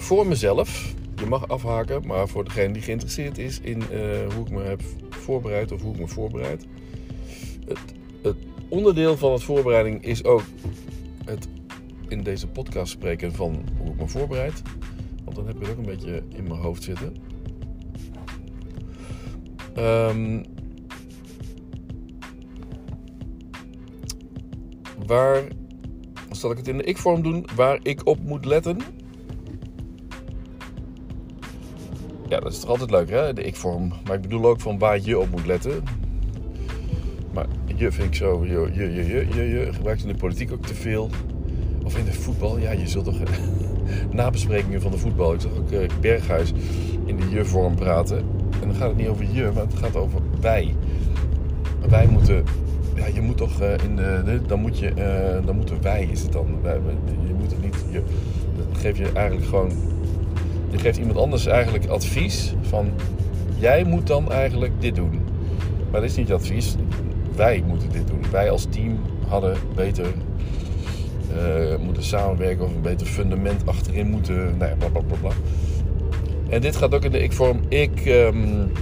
voor 0.06 0.26
mezelf, 0.26 0.94
je 1.16 1.26
mag 1.26 1.48
afhaken, 1.48 2.06
maar 2.06 2.28
voor 2.28 2.44
degene 2.44 2.72
die 2.72 2.82
geïnteresseerd 2.82 3.38
is 3.38 3.60
in 3.60 3.80
eh, 3.80 3.88
hoe 4.34 4.44
ik 4.44 4.50
me 4.50 4.62
heb 4.62 4.82
voorbereid 5.10 5.72
of 5.72 5.82
hoe 5.82 5.94
ik 5.94 6.00
me 6.00 6.08
voorbereid. 6.08 6.66
Het, 7.66 7.78
het 8.22 8.36
onderdeel 8.68 9.16
van 9.16 9.32
het 9.32 9.42
voorbereiding 9.42 10.04
is 10.04 10.24
ook 10.24 10.42
het 11.24 11.48
in 12.08 12.22
deze 12.22 12.46
podcast 12.46 12.92
spreken 12.92 13.32
van 13.32 13.64
hoe 13.78 13.92
ik 13.92 13.96
me 13.96 14.08
voorbereid. 14.08 14.62
Want 15.24 15.36
dan 15.36 15.46
heb 15.46 15.56
ik 15.56 15.60
het 15.60 15.70
ook 15.70 15.78
een 15.78 15.84
beetje 15.84 16.22
in 16.28 16.44
mijn 16.44 16.60
hoofd 16.60 16.82
zitten. 16.82 17.33
Ehm, 19.74 20.42
waar 25.06 25.42
zal 26.30 26.50
ik 26.50 26.56
het 26.56 26.68
in 26.68 26.76
de 26.76 26.84
ik-vorm 26.84 27.22
doen? 27.22 27.46
Waar 27.56 27.78
ik 27.82 28.06
op 28.06 28.22
moet 28.22 28.44
letten? 28.44 28.78
Ja, 32.28 32.40
dat 32.40 32.52
is 32.52 32.60
toch 32.60 32.70
altijd 32.70 32.90
leuk, 32.90 33.10
hè? 33.10 33.32
De 33.32 33.42
ik-vorm. 33.42 33.92
Maar 34.04 34.14
ik 34.14 34.22
bedoel 34.22 34.46
ook 34.46 34.60
van 34.60 34.78
waar 34.78 35.00
je 35.00 35.18
op 35.18 35.30
moet 35.30 35.46
letten. 35.46 35.82
Maar 37.32 37.46
je 37.76 37.92
vind 37.92 38.08
ik 38.08 38.14
zo, 38.14 38.44
je, 38.44 38.70
je, 38.72 38.92
je, 38.92 39.04
je, 39.04 39.26
je, 39.34 39.42
je 39.42 39.72
gebruikt 39.72 40.02
in 40.02 40.08
de 40.08 40.14
politiek 40.14 40.52
ook 40.52 40.66
te 40.66 40.74
veel. 40.74 41.10
Of 41.84 41.98
in 41.98 42.04
de 42.04 42.12
voetbal, 42.12 42.58
ja, 42.58 42.70
je 42.70 42.88
zult 42.88 43.04
toch 43.04 43.18
nabesprekingen 44.12 44.80
van 44.80 44.90
de 44.90 44.98
voetbal. 44.98 45.34
Ik 45.34 45.40
zag 45.40 45.52
ook 45.52 45.70
uh, 45.70 45.88
Berghuis 46.00 46.52
in 47.04 47.16
de 47.16 47.30
je-vorm 47.30 47.74
praten. 47.74 48.33
En 48.64 48.70
dan 48.70 48.78
gaat 48.78 48.88
het 48.88 48.96
niet 48.96 49.08
over 49.08 49.24
je, 49.32 49.50
maar 49.54 49.62
het 49.62 49.74
gaat 49.74 49.96
over 49.96 50.20
wij. 50.40 50.74
Wij 51.88 52.06
moeten, 52.06 52.44
ja, 52.94 53.06
je 53.06 53.20
moet 53.20 53.36
toch 53.36 53.60
uh, 53.60 53.72
in 53.84 53.96
de, 53.96 54.40
dan 54.46 54.60
moet 54.60 54.78
je, 54.78 54.90
uh, 54.98 55.46
dan 55.46 55.56
moeten 55.56 55.82
wij 55.82 56.08
is 56.10 56.22
het 56.22 56.32
dan. 56.32 56.46
Je 57.26 57.34
moet 57.38 57.50
het 57.50 57.62
niet, 57.62 57.76
je, 57.90 58.02
dan 58.56 58.76
geef 58.76 58.98
je 58.98 59.10
eigenlijk 59.12 59.46
gewoon, 59.46 59.70
je 60.70 60.78
geeft 60.78 60.98
iemand 60.98 61.18
anders 61.18 61.46
eigenlijk 61.46 61.86
advies 61.86 62.54
van, 62.60 62.90
jij 63.58 63.84
moet 63.84 64.06
dan 64.06 64.32
eigenlijk 64.32 64.72
dit 64.78 64.94
doen. 64.94 65.20
Maar 65.90 66.00
dat 66.00 66.10
is 66.10 66.16
niet 66.16 66.32
advies, 66.32 66.74
wij 67.36 67.62
moeten 67.66 67.90
dit 67.90 68.06
doen. 68.06 68.24
Wij 68.30 68.50
als 68.50 68.66
team 68.70 68.98
hadden 69.28 69.56
beter 69.74 70.06
uh, 71.36 71.76
moeten 71.84 72.02
samenwerken 72.02 72.64
of 72.64 72.74
een 72.74 72.82
beter 72.82 73.06
fundament 73.06 73.66
achterin 73.66 74.06
moeten. 74.06 74.56
Nou 74.56 74.70
ja, 74.70 74.76
bla 74.76 74.88
bla 74.88 75.00
bla. 75.00 75.16
bla. 75.16 75.32
En 76.48 76.60
dit 76.60 76.76
gaat 76.76 76.94
ook 76.94 77.04
in 77.04 77.10
de 77.10 77.22
ik-vorm. 77.22 77.60
Ik 77.68 78.06
um, 78.06 78.72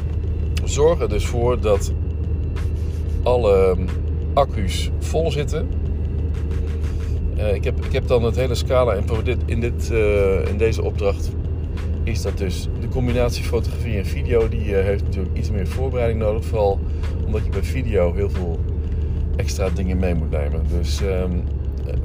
zorg 0.64 1.00
er 1.00 1.08
dus 1.08 1.26
voor 1.26 1.60
dat 1.60 1.92
alle 3.22 3.76
accu's 4.32 4.90
vol 4.98 5.30
zitten. 5.30 5.68
Uh, 7.38 7.54
ik, 7.54 7.64
heb, 7.64 7.84
ik 7.84 7.92
heb 7.92 8.06
dan 8.06 8.24
het 8.24 8.36
hele 8.36 8.54
scala. 8.54 8.94
En 8.94 9.04
dit, 9.24 9.38
in, 9.44 9.60
dit, 9.60 9.90
uh, 9.92 10.46
in 10.46 10.56
deze 10.56 10.82
opdracht 10.82 11.30
is 12.02 12.22
dat 12.22 12.38
dus 12.38 12.68
de 12.80 12.88
combinatie 12.88 13.44
fotografie 13.44 13.96
en 13.96 14.06
video. 14.06 14.48
Die 14.48 14.74
heeft 14.74 15.02
natuurlijk 15.04 15.36
iets 15.36 15.50
meer 15.50 15.66
voorbereiding 15.66 16.20
nodig. 16.20 16.44
Vooral 16.44 16.80
omdat 17.26 17.44
je 17.44 17.50
bij 17.50 17.62
video 17.62 18.14
heel 18.14 18.30
veel 18.30 18.60
extra 19.36 19.70
dingen 19.70 19.98
mee 19.98 20.14
moet 20.14 20.30
nemen. 20.30 20.62
Dus. 20.68 21.00
Um, 21.00 21.42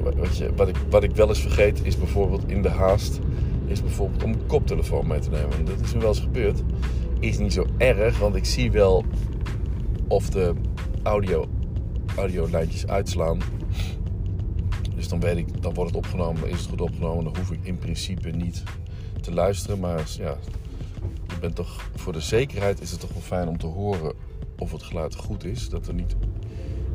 wat, 0.02 0.36
je, 0.36 0.50
wat, 0.56 0.68
ik, 0.68 0.76
wat 0.90 1.02
ik 1.02 1.16
wel 1.16 1.28
eens 1.28 1.40
vergeet 1.40 1.80
is 1.82 1.98
bijvoorbeeld 1.98 2.42
in 2.46 2.62
de 2.62 2.68
haast 2.68 3.20
is 3.68 3.82
bijvoorbeeld 3.82 4.22
om 4.22 4.32
een 4.32 4.46
koptelefoon 4.46 5.06
mee 5.06 5.20
te 5.20 5.30
nemen. 5.30 5.64
Dat 5.64 5.80
is 5.80 5.92
me 5.92 5.98
wel 5.98 6.08
eens 6.08 6.20
gebeurd. 6.20 6.62
Is 7.20 7.38
niet 7.38 7.52
zo 7.52 7.66
erg, 7.78 8.18
want 8.18 8.34
ik 8.34 8.44
zie 8.44 8.70
wel 8.70 9.04
of 10.08 10.30
de 10.30 10.54
audio, 11.02 11.46
audiolijntjes 12.16 12.86
uitslaan. 12.86 13.38
Dus 14.94 15.08
dan 15.08 15.20
weet 15.20 15.36
ik, 15.36 15.62
dan 15.62 15.74
wordt 15.74 15.94
het 15.94 16.04
opgenomen, 16.04 16.48
is 16.48 16.60
het 16.60 16.68
goed 16.68 16.80
opgenomen. 16.80 17.24
Dan 17.24 17.36
hoef 17.36 17.50
ik 17.50 17.58
in 17.62 17.78
principe 17.78 18.30
niet 18.30 18.62
te 19.20 19.32
luisteren. 19.32 19.78
Maar 19.78 20.04
ja, 20.18 20.36
je 21.28 21.38
bent 21.40 21.54
toch, 21.54 21.90
voor 21.94 22.12
de 22.12 22.20
zekerheid 22.20 22.80
is 22.80 22.90
het 22.90 23.00
toch 23.00 23.12
wel 23.12 23.22
fijn 23.22 23.48
om 23.48 23.58
te 23.58 23.66
horen 23.66 24.12
of 24.58 24.72
het 24.72 24.82
geluid 24.82 25.14
goed 25.14 25.44
is. 25.44 25.68
Dat 25.68 25.86
er 25.86 25.94
niet 25.94 26.16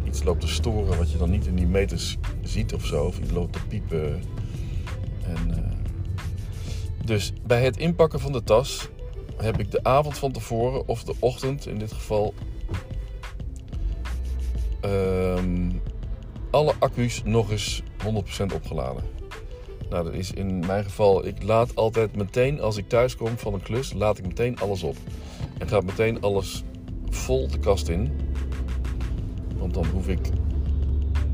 iets 0.04 0.24
loopt 0.24 0.42
te 0.42 0.48
storen 0.48 0.98
wat 0.98 1.12
je 1.12 1.18
dan 1.18 1.30
niet 1.30 1.46
in 1.46 1.56
die 1.56 1.68
meters 1.68 2.18
ziet 2.42 2.74
of 2.74 2.86
zo. 2.86 3.06
Of 3.06 3.20
iets 3.20 3.32
loopt 3.32 3.54
te 3.54 3.68
piepen. 3.68 4.22
En, 5.26 5.50
uh... 5.50 5.83
Dus 7.06 7.34
bij 7.46 7.62
het 7.62 7.78
inpakken 7.78 8.20
van 8.20 8.32
de 8.32 8.44
tas 8.44 8.90
heb 9.38 9.60
ik 9.60 9.72
de 9.72 9.84
avond 9.84 10.18
van 10.18 10.32
tevoren 10.32 10.88
of 10.88 11.04
de 11.04 11.16
ochtend 11.20 11.68
in 11.68 11.78
dit 11.78 11.92
geval 11.92 12.34
um, 14.86 15.82
alle 16.52 16.74
accu's 16.80 17.22
nog 17.26 17.52
eens 17.52 17.84
100% 18.52 18.54
opgeladen. 18.54 19.04
Nou, 19.90 20.04
dat 20.04 20.14
is 20.14 20.32
in 20.32 20.60
mijn 20.60 20.84
geval, 20.84 21.26
ik 21.26 21.44
laat 21.44 21.76
altijd 21.76 22.16
meteen 22.16 22.62
als 22.62 22.78
ik 22.78 22.90
thuis 22.90 23.16
kom 23.16 23.38
van 23.38 23.54
een 23.54 23.62
klus, 23.62 23.94
laat 23.94 24.18
ik 24.18 24.28
meteen 24.28 24.60
alles 24.60 24.84
op. 24.84 24.96
En 25.58 25.68
gaat 25.68 25.84
meteen 25.84 26.22
alles 26.22 26.64
vol 27.10 27.48
de 27.48 27.60
kast 27.60 27.88
in. 27.88 28.12
Want 29.58 29.74
dan 29.74 29.86
hoef 29.86 30.08
ik 30.08 30.30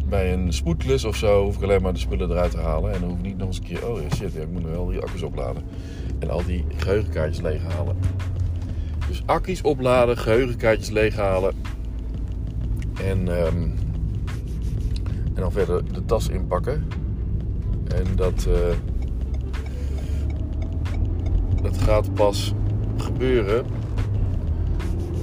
bij 0.10 0.34
een 0.34 0.54
spoedklus 0.54 1.06
of 1.06 1.16
zo 1.16 1.44
hoef 1.44 1.56
ik 1.56 1.64
alleen 1.64 1.82
maar 1.82 1.94
de 1.94 2.00
spullen 2.00 2.30
eruit 2.30 2.52
te 2.52 2.58
halen. 2.58 2.94
En 2.94 3.00
dan 3.00 3.10
hoef 3.10 3.18
ik 3.18 3.26
niet 3.26 3.38
nog 3.38 3.48
eens 3.48 3.58
een 3.58 3.64
keer, 3.64 3.90
oh 3.90 3.98
shit, 4.16 4.34
ja, 4.34 4.42
ik 4.42 4.52
moet 4.52 4.62
nog 4.62 4.72
wel 4.72 4.88
die 4.88 5.00
accu's 5.00 5.22
opladen. 5.22 5.64
En 6.20 6.30
al 6.30 6.46
die 6.46 6.66
geheugenkaartjes 6.78 7.42
leeghalen. 7.42 7.98
Dus 9.08 9.24
accu's 9.26 9.62
opladen, 9.62 10.18
geheugenkaartjes 10.18 10.90
leeghalen. 10.90 11.54
En, 13.04 13.28
um, 13.28 13.76
en 15.34 15.42
dan 15.42 15.52
verder 15.52 15.94
de 15.94 16.06
tas 16.06 16.30
inpakken. 16.30 16.88
En 17.96 18.16
dat, 18.16 18.48
uh, 18.48 18.56
dat 21.62 21.78
gaat 21.78 22.14
pas 22.14 22.54
gebeuren 22.98 23.66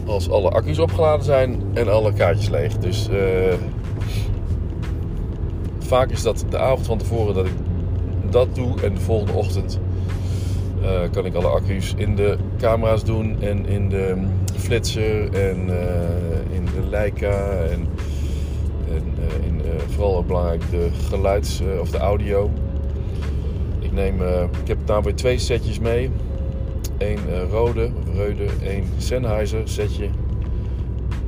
als 0.06 0.30
alle 0.30 0.50
accu's 0.50 0.78
opgeladen 0.78 1.24
zijn 1.24 1.62
en 1.74 1.88
alle 1.92 2.12
kaartjes 2.12 2.48
leeg. 2.48 2.78
Dus 2.78 3.08
uh, 3.10 3.54
vaak 5.86 6.10
is 6.10 6.22
dat 6.22 6.44
de 6.48 6.58
avond 6.58 6.86
van 6.86 6.98
tevoren 6.98 7.34
dat 7.34 7.46
ik 7.46 7.52
dat 8.30 8.54
doe. 8.54 8.80
En 8.82 8.94
de 8.94 9.00
volgende 9.00 9.32
ochtend 9.32 9.80
uh, 10.82 11.00
kan 11.12 11.26
ik 11.26 11.34
alle 11.34 11.48
accu's 11.48 11.94
in 11.96 12.16
de 12.16 12.36
camera's 12.58 13.04
doen. 13.04 13.42
En 13.42 13.66
in 13.66 13.88
de 13.88 14.16
flitser. 14.56 15.34
En 15.34 15.68
uh, 15.68 16.54
in 16.56 16.64
de 16.64 16.88
Leica. 16.90 17.50
En, 17.50 17.86
en 18.88 19.04
in, 19.44 19.60
vooral 19.88 20.16
ook 20.16 20.26
belangrijk 20.26 20.70
de 20.70 20.88
geluids- 21.08 21.62
of 21.80 21.90
de 21.90 21.98
audio. 21.98 22.50
Ik, 23.78 23.92
neem, 23.92 24.22
ik 24.62 24.68
heb 24.68 24.78
daar 24.84 25.02
weer 25.02 25.14
twee 25.14 25.38
setjes 25.38 25.78
mee. 25.78 26.10
Eén 26.98 27.18
rode, 27.50 27.90
reude, 28.14 28.44
één 28.62 28.84
Sennheiser 28.96 29.60
setje. 29.64 30.08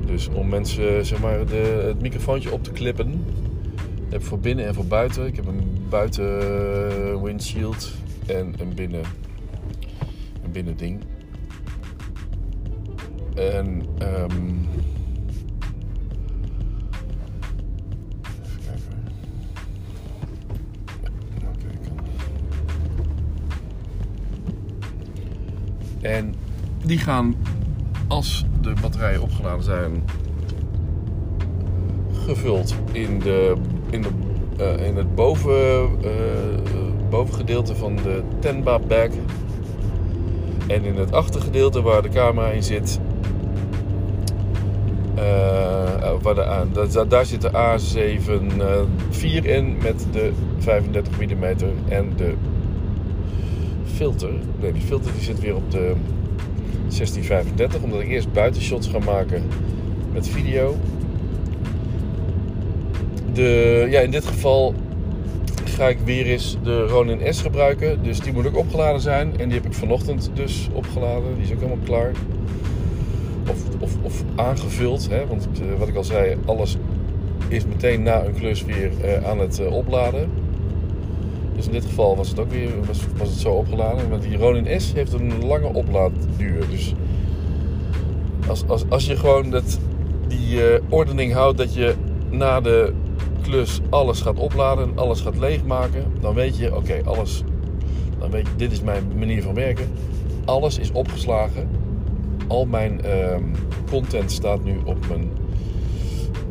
Dus 0.06 0.28
om 0.32 0.48
mensen 0.48 1.06
zeg 1.06 1.20
maar, 1.20 1.46
de, 1.46 1.82
het 1.86 2.00
microfoontje 2.00 2.52
op 2.52 2.64
te 2.64 2.70
klippen. 2.70 3.24
Heb 4.10 4.24
voor 4.24 4.38
binnen 4.38 4.66
en 4.66 4.74
voor 4.74 4.86
buiten. 4.86 5.26
Ik 5.26 5.36
heb 5.36 5.46
een 5.46 5.86
buiten 5.88 7.22
windshield 7.22 7.92
en 8.26 8.54
een 8.58 8.74
binnen, 8.74 9.04
een 10.42 10.52
binnen 10.52 10.76
ding. 10.76 11.02
En 13.34 13.86
um, 14.02 14.68
En 26.00 26.34
die 26.84 26.98
gaan, 26.98 27.36
als 28.06 28.46
de 28.60 28.72
batterijen 28.80 29.22
opgeladen 29.22 29.64
zijn, 29.64 30.04
gevuld 32.12 32.74
in, 32.92 33.18
de, 33.18 33.56
in, 33.90 34.02
de, 34.02 34.08
uh, 34.60 34.86
in 34.86 34.96
het 34.96 35.14
boven, 35.14 35.88
uh, 36.04 36.10
bovengedeelte 37.10 37.76
van 37.76 37.96
de 37.96 38.22
Tenba 38.38 38.78
bag. 38.78 39.08
En 40.66 40.84
in 40.84 40.96
het 40.96 41.12
achtergedeelte 41.12 41.82
waar 41.82 42.02
de 42.02 42.08
camera 42.08 42.48
in 42.48 42.62
zit, 42.62 43.00
eh, 45.18 46.12
waar 46.22 46.34
de, 46.34 46.66
daar, 46.92 47.08
daar 47.08 47.26
zit 47.26 47.40
de 47.40 47.50
A7 47.50 48.60
eh, 48.60 48.80
4 49.10 49.46
in 49.46 49.76
met 49.82 50.06
de 50.12 50.32
35 50.58 51.20
mm 51.20 51.44
en 51.88 52.12
de 52.16 52.34
filter. 53.84 54.30
Nee, 54.60 54.72
die 54.72 54.82
filter 54.82 55.12
die 55.12 55.22
zit 55.22 55.40
weer 55.40 55.54
op 55.54 55.70
de 55.70 55.94
1635, 56.88 57.82
omdat 57.82 58.00
ik 58.00 58.08
eerst 58.08 58.32
buitenshots 58.32 58.88
ga 58.88 58.98
maken 58.98 59.42
met 60.12 60.28
video. 60.28 60.74
Ja, 63.90 64.00
in 64.00 64.10
dit 64.10 64.26
geval 64.26 64.74
ga 65.78 65.88
ik 65.88 65.98
weer 66.04 66.26
eens 66.26 66.56
de 66.62 66.86
Ronin 66.86 67.34
S 67.34 67.40
gebruiken. 67.40 68.02
Dus 68.02 68.20
die 68.20 68.32
moet 68.32 68.46
ook 68.46 68.56
opgeladen 68.56 69.00
zijn. 69.00 69.38
En 69.38 69.48
die 69.48 69.58
heb 69.58 69.66
ik 69.66 69.72
vanochtend 69.72 70.30
dus 70.34 70.68
opgeladen. 70.72 71.34
Die 71.34 71.44
is 71.44 71.52
ook 71.52 71.60
helemaal 71.60 71.84
klaar. 71.84 72.12
Of, 73.50 73.58
of, 73.78 73.92
of 74.02 74.22
aangevuld. 74.34 75.08
Hè? 75.10 75.26
Want 75.26 75.48
eh, 75.52 75.78
wat 75.78 75.88
ik 75.88 75.96
al 75.96 76.04
zei, 76.04 76.36
alles 76.46 76.76
is 77.48 77.66
meteen 77.66 78.02
na 78.02 78.24
een 78.24 78.34
klus 78.34 78.64
weer 78.64 78.90
eh, 79.02 79.28
aan 79.28 79.38
het 79.38 79.58
eh, 79.58 79.72
opladen. 79.72 80.30
Dus 81.56 81.66
in 81.66 81.72
dit 81.72 81.84
geval 81.84 82.16
was 82.16 82.28
het 82.28 82.38
ook 82.38 82.50
weer 82.50 82.70
was, 82.86 82.98
was 83.16 83.28
het 83.28 83.38
zo 83.38 83.50
opgeladen. 83.50 84.10
Want 84.10 84.22
die 84.22 84.36
Ronin 84.36 84.80
S 84.80 84.92
heeft 84.92 85.12
een 85.12 85.46
lange 85.46 85.72
oplaadduur. 85.72 86.68
Dus 86.70 86.94
als, 88.48 88.64
als, 88.66 88.84
als 88.88 89.06
je 89.06 89.16
gewoon 89.16 89.50
dat, 89.50 89.78
die 90.28 90.58
ordening 90.88 91.32
houdt 91.32 91.58
dat 91.58 91.74
je 91.74 91.94
na 92.30 92.60
de 92.60 92.92
klus 93.48 93.80
alles 93.90 94.20
gaat 94.20 94.38
opladen 94.38 94.88
en 94.88 94.98
alles 94.98 95.20
gaat 95.20 95.36
leegmaken, 95.36 96.04
dan 96.20 96.34
weet 96.34 96.56
je, 96.56 96.76
oké, 96.76 97.00
alles. 97.04 97.42
Dan 98.18 98.30
weet 98.30 98.46
je, 98.46 98.56
dit 98.56 98.72
is 98.72 98.80
mijn 98.80 99.18
manier 99.18 99.42
van 99.42 99.54
werken. 99.54 99.88
Alles 100.44 100.78
is 100.78 100.90
opgeslagen. 100.90 101.68
Al 102.46 102.66
mijn 102.66 103.04
ehm, 103.04 103.42
content 103.90 104.32
staat 104.32 104.64
nu 104.64 104.78
op 104.84 105.08
mijn, 105.08 105.30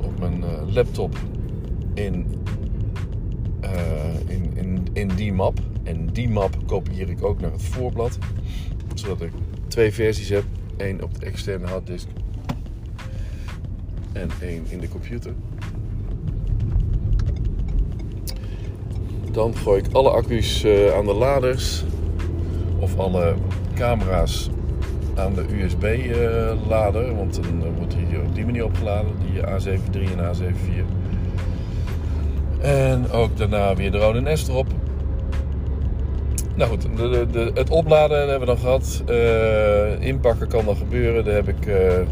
op 0.02 0.20
mijn 0.20 0.44
eh, 0.44 0.74
laptop 0.74 1.16
in, 1.94 2.26
eh, 3.60 4.20
in, 4.28 4.52
in, 4.56 4.88
in 4.94 5.08
die 5.08 5.34
map. 5.34 5.60
En 5.84 6.08
die 6.14 6.30
map 6.30 6.58
kopieer 6.66 7.10
ik 7.10 7.24
ook 7.24 7.40
naar 7.40 7.52
het 7.52 7.64
voorblad. 7.64 8.18
Zodat 8.94 9.22
ik 9.22 9.32
twee 9.68 9.94
versies 9.94 10.30
heb. 10.30 10.44
Eén 10.78 11.04
op 11.04 11.20
de 11.20 11.26
externe 11.26 11.68
harddisk. 11.68 12.08
En 14.14 14.30
één 14.42 14.66
in 14.70 14.80
de 14.80 14.88
computer. 14.88 15.34
Dan 19.38 19.56
gooi 19.56 19.82
ik 19.82 19.86
alle 19.92 20.10
accu's 20.10 20.64
eh, 20.64 20.96
aan 20.96 21.06
de 21.06 21.14
laders. 21.14 21.84
Of 22.80 23.00
alle 23.00 23.34
camera's 23.76 24.50
aan 25.16 25.34
de 25.34 25.46
USB-lader. 25.62 27.16
want 27.16 27.36
dan 27.36 27.64
eh, 27.64 27.70
wordt 27.78 27.94
die 27.94 28.20
op 28.20 28.36
die 28.36 28.46
manier 28.46 28.66
opgeladen. 28.66 29.12
Die 29.32 29.42
A73 29.42 30.18
en 30.18 30.36
A74. 30.36 30.86
En 32.62 33.12
ook 33.12 33.38
daarna 33.38 33.76
weer 33.76 33.92
de 33.92 33.98
Ronin 33.98 34.38
S 34.38 34.48
erop. 34.48 34.68
Nou 36.56 36.70
goed, 36.70 36.82
de, 36.98 37.28
de, 37.32 37.52
het 37.54 37.70
opladen 37.70 38.20
hebben 38.20 38.40
we 38.40 38.46
dan 38.46 38.58
gehad. 38.58 39.04
Eh, 39.06 40.08
inpakken 40.08 40.48
kan 40.48 40.66
dan 40.66 40.76
gebeuren. 40.76 41.26
Daar 41.26 41.34
heb 41.34 41.48
ik 41.48 41.66
eh, 41.66 42.00
eh, 42.00 42.08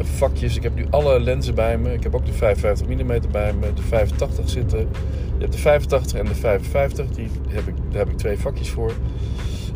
vakjes. 0.00 0.56
Ik 0.56 0.62
heb 0.62 0.74
nu 0.74 0.86
alle 0.90 1.20
lenzen 1.20 1.54
bij 1.54 1.78
me. 1.78 1.92
Ik 1.92 2.02
heb 2.02 2.14
ook 2.14 2.26
de 2.26 2.32
55 2.32 2.86
mm 2.86 3.20
bij 3.30 3.52
me. 3.52 3.72
De 3.72 3.82
85 3.82 4.48
zitten. 4.48 4.78
Je 4.78 5.40
hebt 5.40 5.52
de 5.52 5.58
85 5.58 6.18
en 6.18 6.24
de 6.24 6.34
55. 6.34 7.10
Die 7.10 7.28
heb 7.48 7.66
ik, 7.66 7.74
daar 7.90 7.98
heb 7.98 8.08
ik 8.08 8.16
twee 8.16 8.38
vakjes 8.38 8.70
voor. 8.70 8.92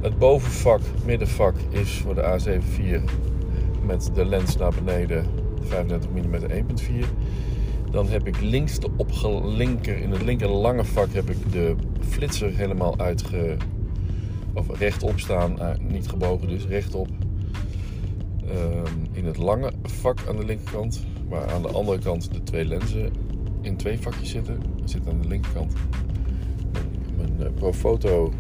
Het 0.03 0.19
bovenvak, 0.19 0.81
middenvak, 1.05 1.55
is 1.71 1.91
voor 1.91 2.15
de 2.15 2.23
A74 2.23 3.05
met 3.87 4.11
de 4.15 4.25
lens 4.25 4.57
naar 4.57 4.73
beneden. 4.85 5.27
De 5.61 5.67
35 5.67 6.11
mm 6.11 6.67
1.4. 7.03 7.07
Dan 7.91 8.09
heb 8.09 8.27
ik 8.27 8.41
links 8.41 8.79
de 8.79 8.89
opgelinker, 8.97 9.99
in 9.99 10.11
het 10.11 10.23
linker 10.23 10.49
lange 10.49 10.85
vak 10.85 11.13
heb 11.13 11.31
ik 11.31 11.53
de 11.53 11.75
flitser 12.09 12.51
helemaal 12.55 12.99
uitge... 12.99 13.57
Of 14.53 14.79
rechtop 14.79 15.21
staan, 15.21 15.61
eh, 15.61 15.71
niet 15.81 16.09
gebogen 16.09 16.49
dus, 16.49 16.67
rechtop. 16.67 17.09
Ehm, 18.51 18.95
in 19.13 19.25
het 19.25 19.37
lange 19.37 19.73
vak 19.83 20.19
aan 20.29 20.37
de 20.37 20.45
linkerkant. 20.45 21.05
Waar 21.29 21.53
aan 21.53 21.63
de 21.63 21.69
andere 21.69 21.99
kant 21.99 22.33
de 22.33 22.43
twee 22.43 22.65
lenzen 22.65 23.13
in 23.61 23.77
twee 23.77 23.99
vakjes 23.99 24.31
zitten. 24.31 24.63
Zit 24.85 25.09
aan 25.09 25.21
de 25.21 25.29
linkerkant. 25.29 25.73
Mijn, 26.73 26.87
mijn 27.17 27.49
eh, 27.49 27.55
Profoto 27.55 28.33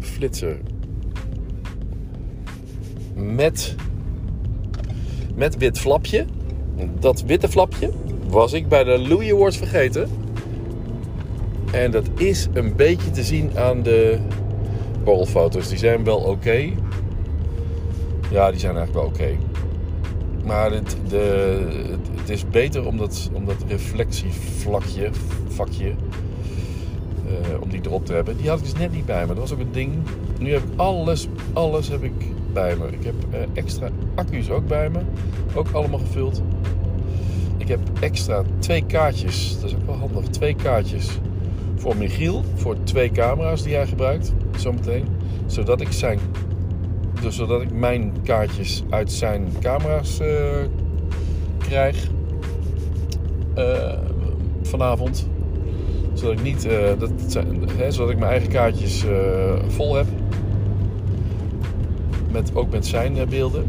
flitser. 0.00 0.58
Met, 3.14 3.74
met 5.34 5.56
wit 5.56 5.78
flapje. 5.78 6.24
Dat 6.98 7.22
witte 7.22 7.48
flapje 7.48 7.90
was 8.28 8.52
ik 8.52 8.68
bij 8.68 8.84
de 8.84 8.98
Louis 8.98 9.32
Awards 9.32 9.56
vergeten. 9.56 10.08
En 11.72 11.90
dat 11.90 12.08
is 12.16 12.48
een 12.52 12.76
beetje 12.76 13.10
te 13.10 13.22
zien 13.22 13.58
aan 13.58 13.82
de 13.82 14.18
borrelfoto's. 15.04 15.68
Die 15.68 15.78
zijn 15.78 16.04
wel 16.04 16.18
oké. 16.18 16.72
Ja, 18.34 18.50
die 18.50 18.60
zijn 18.60 18.76
eigenlijk 18.76 19.06
wel 19.06 19.28
oké. 19.28 19.38
Maar 20.44 20.70
het, 20.72 20.96
de, 21.08 21.66
het, 22.16 22.30
is 22.30 22.48
beter 22.48 22.86
om 22.86 22.96
dat, 22.96 23.30
om 23.32 23.44
dat 23.44 23.56
reflectievlakje, 23.68 25.10
vakje, 25.48 25.88
eh, 25.88 27.60
om 27.60 27.68
die 27.68 27.80
erop 27.84 28.06
te 28.06 28.12
hebben. 28.12 28.36
Die 28.36 28.48
had 28.48 28.58
ik 28.58 28.64
dus 28.64 28.74
net 28.74 28.92
niet 28.92 29.06
bij 29.06 29.20
me. 29.20 29.26
Dat 29.26 29.38
was 29.38 29.52
ook 29.52 29.58
een 29.58 29.72
ding. 29.72 29.92
Nu 30.38 30.52
heb 30.52 30.62
ik 30.62 30.68
alles, 30.76 31.28
alles 31.52 31.88
heb 31.88 32.02
ik 32.02 32.12
bij 32.52 32.76
me. 32.76 32.86
Ik 32.86 33.04
heb 33.04 33.14
eh, 33.30 33.40
extra 33.52 33.88
accu's 34.14 34.50
ook 34.50 34.66
bij 34.66 34.90
me. 34.90 35.00
Ook 35.54 35.70
allemaal 35.72 35.98
gevuld. 35.98 36.42
Ik 37.56 37.68
heb 37.68 37.80
extra 38.00 38.42
twee 38.58 38.86
kaartjes. 38.86 39.60
Dat 39.60 39.70
is 39.70 39.76
ook 39.76 39.86
wel 39.86 39.96
handig. 39.96 40.28
Twee 40.28 40.54
kaartjes 40.54 41.18
voor 41.76 41.96
Michiel. 41.96 42.44
Voor 42.54 42.76
twee 42.82 43.10
camera's 43.10 43.62
die 43.62 43.74
hij 43.74 43.86
gebruikt. 43.86 44.32
Zometeen. 44.56 45.06
Zodat 45.46 45.80
ik 45.80 45.92
zijn... 45.92 46.18
Dus 47.24 47.36
zodat 47.36 47.62
ik 47.62 47.72
mijn 47.72 48.12
kaartjes 48.22 48.82
uit 48.90 49.12
zijn 49.12 49.48
camera's 49.60 50.20
eh, 50.20 50.28
krijg. 51.58 52.10
eh, 53.54 53.98
vanavond. 54.62 55.28
Zodat 56.12 56.32
ik 56.32 56.42
niet... 56.42 56.66
eh, 56.66 56.98
dat 56.98 57.10
hè, 57.76 57.90
zodat 57.90 58.10
ik 58.10 58.18
mijn 58.18 58.30
eigen 58.30 58.48
kaartjes 58.48 59.04
vol 59.68 59.94
heb. 59.94 60.06
Met, 62.32 62.50
ook 62.54 62.70
met 62.70 62.86
zijn 62.86 63.28
beelden. 63.28 63.64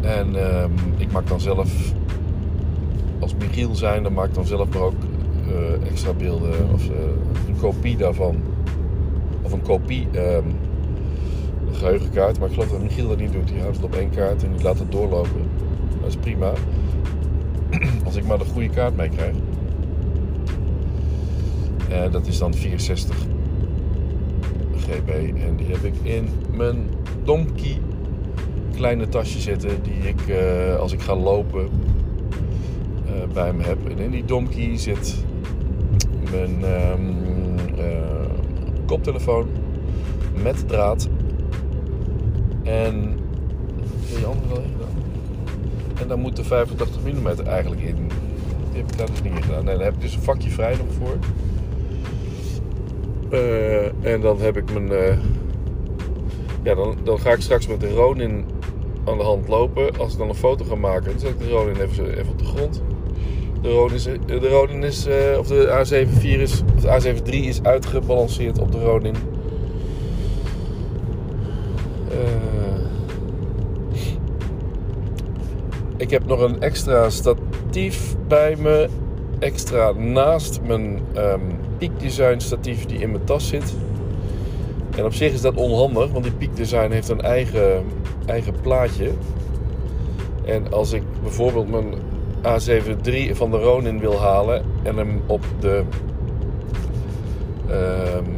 En 0.00 0.36
ehm, 0.36 0.70
ik 0.96 1.12
maak 1.12 1.28
dan 1.28 1.40
zelf, 1.40 1.92
als 3.18 3.34
Michiel 3.34 3.74
zijn, 3.74 4.02
dan 4.02 4.12
maak 4.12 4.28
ik 4.28 4.34
dan 4.34 4.46
zelf 4.46 4.68
maar 4.68 4.82
ook 4.82 5.02
extra 5.90 6.12
beelden 6.12 6.72
of 6.72 6.88
een 7.48 7.56
kopie 7.60 7.96
daarvan. 7.96 8.36
Of 9.42 9.52
een 9.52 9.62
kopie 9.62 10.08
ehm, 10.12 10.44
geheugenkaart. 11.82 12.38
Maar 12.38 12.48
ik 12.48 12.54
geloof 12.54 12.70
dat 12.70 12.82
Michiel 12.82 13.08
dat 13.08 13.18
niet 13.18 13.32
doet. 13.32 13.48
Die 13.48 13.60
houdt 13.60 13.76
het 13.76 13.84
op 13.84 13.94
één 13.94 14.10
kaart 14.10 14.42
en 14.42 14.52
die 14.52 14.62
laat 14.62 14.78
het 14.78 14.92
doorlopen. 14.92 15.50
Dat 16.00 16.08
is 16.08 16.16
prima. 16.16 16.52
Als 18.06 18.16
ik 18.16 18.26
maar 18.26 18.38
de 18.38 18.44
goede 18.44 18.68
kaart 18.68 18.96
mee 18.96 19.08
krijg. 19.08 19.34
Eh, 21.88 22.12
dat 22.12 22.26
is 22.26 22.38
dan 22.38 22.54
64 22.54 23.16
GB. 24.76 25.08
En 25.46 25.56
die 25.56 25.66
heb 25.66 25.84
ik 25.84 25.94
in 26.02 26.28
mijn 26.50 26.88
Domkey 27.24 27.78
kleine 28.82 29.08
tasje 29.08 29.40
zitten 29.40 29.82
die 29.82 30.08
ik 30.08 30.28
eh, 30.28 30.76
als 30.76 30.92
ik 30.92 31.00
ga 31.00 31.16
lopen 31.16 31.68
eh, 33.06 33.12
bij 33.32 33.52
me 33.52 33.62
heb. 33.62 33.88
En 33.88 33.98
in 33.98 34.10
die 34.10 34.24
domkey 34.24 34.78
zit 34.78 35.24
mijn 36.30 36.64
ehm, 36.64 37.00
eh, 37.78 38.30
koptelefoon 38.86 39.46
met 40.42 40.68
draad 40.68 41.08
en 42.62 43.18
die 44.16 44.24
andere 44.26 44.54
wel. 44.54 44.88
En 46.00 46.08
dan 46.08 46.20
moet 46.20 46.36
de 46.36 46.44
85 46.44 47.02
mm 47.02 47.26
eigenlijk 47.46 47.82
in. 47.82 47.96
Die 48.72 48.82
heb 48.82 48.90
ik 48.92 48.98
daar 48.98 49.08
niet 49.10 49.24
in 49.34 49.42
gedaan. 49.42 49.64
Nee, 49.64 49.74
daar 49.76 49.84
heb 49.84 49.94
ik 49.94 50.00
dus 50.00 50.14
een 50.14 50.22
vakje 50.22 50.50
vrij 50.50 50.76
nog 50.76 50.86
voor. 50.98 51.16
Eh, 53.30 54.12
en 54.12 54.20
dan 54.20 54.40
heb 54.40 54.56
ik 54.56 54.72
mijn. 54.72 54.92
eh, 54.92 55.16
ja, 56.62 56.74
dan, 56.74 56.96
dan 57.04 57.18
ga 57.18 57.32
ik 57.32 57.40
straks 57.40 57.66
met 57.66 57.80
de 57.80 57.90
Ronin 57.94 58.44
aan 59.04 59.18
de 59.18 59.24
hand 59.24 59.48
lopen. 59.48 59.98
Als 59.98 60.12
ik 60.12 60.18
dan 60.18 60.28
een 60.28 60.34
foto 60.34 60.64
ga 60.64 60.74
maken, 60.74 61.10
dan 61.10 61.20
zet 61.20 61.30
ik 61.30 61.38
de 61.38 61.48
Ronin 61.48 61.80
even, 61.80 62.18
even 62.18 62.32
op 62.32 62.38
de 62.38 62.44
grond. 62.44 62.82
De 63.62 63.70
Ronin 63.70 63.94
is, 63.94 64.04
de 64.26 64.48
Ronin 64.48 64.82
is 64.84 65.06
eh, 65.06 65.38
of 65.38 65.46
de 65.46 65.66
A74 65.66 66.22
is, 66.22 66.62
de 66.80 67.14
A73 67.20 67.28
is 67.30 67.62
uitgebalanceerd 67.62 68.58
op 68.58 68.72
de 68.72 68.78
Ronin. 68.78 69.14
Eh, 72.10 72.80
ik 76.02 76.10
heb 76.10 76.26
nog 76.26 76.40
een 76.40 76.60
extra 76.60 77.10
statief 77.10 78.14
bij 78.28 78.56
me. 78.56 78.88
Extra 79.38 79.92
naast 79.92 80.60
mijn 80.66 81.00
ehm 81.14 81.40
Peak 81.78 82.00
Design 82.00 82.38
statief 82.38 82.86
die 82.86 82.98
in 82.98 83.10
mijn 83.10 83.24
tas 83.24 83.48
zit. 83.48 83.74
En 84.96 85.04
op 85.04 85.12
zich 85.12 85.32
is 85.32 85.40
dat 85.40 85.54
onhandig, 85.54 86.10
want 86.10 86.24
die 86.24 86.32
Peak 86.32 86.56
Design 86.56 86.90
heeft 86.90 87.08
een 87.08 87.20
eigen, 87.20 87.84
eigen 88.26 88.54
plaatje. 88.60 89.10
En 90.44 90.72
als 90.72 90.92
ik 90.92 91.02
bijvoorbeeld 91.22 91.70
mijn 91.70 91.94
A7 92.42 93.06
III 93.06 93.34
van 93.34 93.50
de 93.50 93.58
Ronin 93.58 94.00
wil 94.00 94.20
halen 94.20 94.64
en 94.82 94.96
hem 94.96 95.20
op 95.26 95.44
de, 95.60 95.82
ehm, 97.68 98.30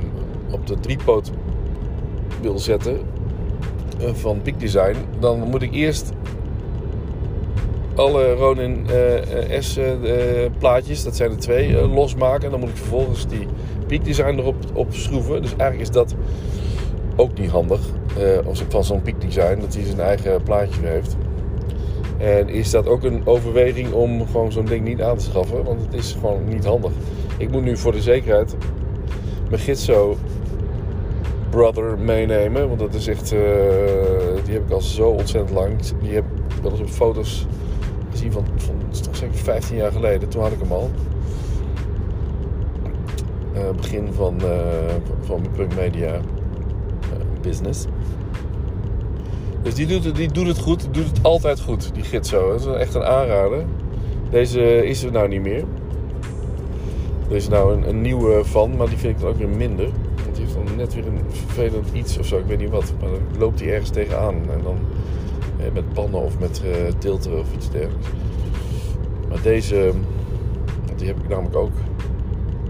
op 0.50 0.66
de 0.66 0.80
driepoot 0.80 1.30
wil 2.40 2.58
zetten 2.58 3.00
eh, 4.00 4.10
van 4.12 4.42
Peak 4.42 4.60
Design, 4.60 4.96
dan 5.18 5.38
moet 5.38 5.62
ik 5.62 5.72
eerst 5.72 6.12
alle 7.94 8.32
Ronin 8.32 8.86
eh, 8.88 9.60
S 9.60 9.76
eh, 9.76 9.86
plaatjes, 10.58 11.04
dat 11.04 11.16
zijn 11.16 11.30
er 11.30 11.36
twee, 11.38 11.76
eh, 11.78 11.94
losmaken. 11.94 12.44
En 12.44 12.50
dan 12.50 12.60
moet 12.60 12.68
ik 12.68 12.76
vervolgens 12.76 13.26
die 13.26 13.46
Peak 13.86 14.04
Design 14.04 14.38
erop 14.38 14.56
op 14.72 14.86
schroeven. 14.94 15.42
Dus 15.42 15.50
eigenlijk 15.56 15.80
is 15.80 15.90
dat 15.90 16.14
ook 17.16 17.38
niet 17.38 17.50
handig. 17.50 17.80
eh, 18.18 18.46
als 18.46 18.62
van 18.68 18.84
zo'n 18.84 19.02
Peak 19.02 19.20
Design, 19.20 19.60
dat 19.60 19.74
hij 19.74 19.84
zijn 19.84 20.00
eigen 20.00 20.42
plaatje 20.42 20.80
heeft. 20.86 21.16
En 22.18 22.48
is 22.48 22.70
dat 22.70 22.88
ook 22.88 23.02
een 23.02 23.26
overweging 23.26 23.92
om 23.92 24.26
gewoon 24.26 24.52
zo'n 24.52 24.64
ding 24.64 24.84
niet 24.84 25.02
aan 25.02 25.16
te 25.16 25.24
schaffen? 25.24 25.64
Want 25.64 25.80
het 25.80 25.94
is 25.94 26.12
gewoon 26.20 26.44
niet 26.48 26.64
handig. 26.64 26.90
Ik 27.36 27.50
moet 27.50 27.62
nu 27.64 27.76
voor 27.76 27.92
de 27.92 28.02
zekerheid 28.02 28.56
mijn 29.50 29.62
Gitso 29.62 30.16
Brother 31.50 31.98
meenemen. 31.98 32.68
Want 32.68 32.80
dat 32.80 32.94
is 32.94 33.06
echt, 33.06 33.32
eh, 33.32 33.38
die 34.44 34.54
heb 34.54 34.64
ik 34.66 34.70
al 34.70 34.80
zo 34.80 35.08
ontzettend 35.08 35.54
lang. 35.54 35.72
Die 36.02 36.14
heb 36.14 36.24
ik 36.24 36.62
wel 36.62 36.70
eens 36.70 36.80
op 36.80 36.88
foto's 36.88 37.46
gezien 38.14 38.32
van, 38.32 38.44
van 38.56 38.74
toch 39.02 39.16
zeker 39.16 39.36
15 39.36 39.76
jaar 39.76 39.92
geleden. 39.92 40.28
Toen 40.28 40.42
had 40.42 40.52
ik 40.52 40.58
hem 40.60 40.72
al. 40.72 40.90
Eh, 43.54 43.70
begin 43.76 44.12
van, 44.12 44.40
eh, 44.40 44.94
van 45.20 45.40
mijn 45.40 45.52
punk 45.52 45.74
media 45.74 46.14
eh, 46.14 46.20
business. 47.40 47.84
Dus 49.62 49.74
die 49.74 49.86
doet, 49.86 50.04
het, 50.04 50.16
die 50.16 50.32
doet 50.32 50.46
het 50.46 50.58
goed. 50.58 50.80
Die 50.80 50.90
doet 50.90 51.06
het 51.06 51.22
altijd 51.22 51.60
goed, 51.60 51.94
die 51.94 52.02
Gitso. 52.02 52.50
Dat 52.50 52.60
is 52.60 52.66
echt 52.66 52.94
een 52.94 53.04
aanrader. 53.04 53.64
Deze 54.30 54.86
is 54.86 55.02
er 55.02 55.12
nou 55.12 55.28
niet 55.28 55.42
meer. 55.42 55.64
Er 57.28 57.36
is 57.36 57.48
nou 57.48 57.74
een, 57.74 57.88
een 57.88 58.00
nieuwe 58.00 58.44
van, 58.44 58.76
maar 58.76 58.88
die 58.88 58.98
vind 58.98 59.14
ik 59.14 59.20
dan 59.20 59.30
ook 59.30 59.36
weer 59.36 59.48
minder. 59.48 59.88
Want 60.24 60.36
die 60.36 60.44
heeft 60.44 60.66
dan 60.66 60.76
net 60.76 60.94
weer 60.94 61.06
een 61.06 61.20
vervelend 61.28 61.86
iets 61.92 62.18
of 62.18 62.26
zo, 62.26 62.38
ik 62.38 62.46
weet 62.46 62.58
niet 62.58 62.70
wat. 62.70 62.92
Maar 63.00 63.10
dan 63.10 63.20
loopt 63.38 63.60
hij 63.60 63.72
ergens 63.72 63.90
tegenaan. 63.90 64.34
En 64.34 64.60
dan 64.62 64.78
met 65.72 65.92
pannen 65.92 66.20
of 66.20 66.38
met 66.38 66.62
eh, 66.64 66.92
tilten 66.98 67.38
of 67.38 67.54
iets 67.54 67.70
dergelijks. 67.70 68.08
Maar 69.28 69.42
deze, 69.42 69.92
die 70.96 71.06
heb 71.06 71.16
ik 71.16 71.28
namelijk 71.28 71.56
ook. 71.56 71.72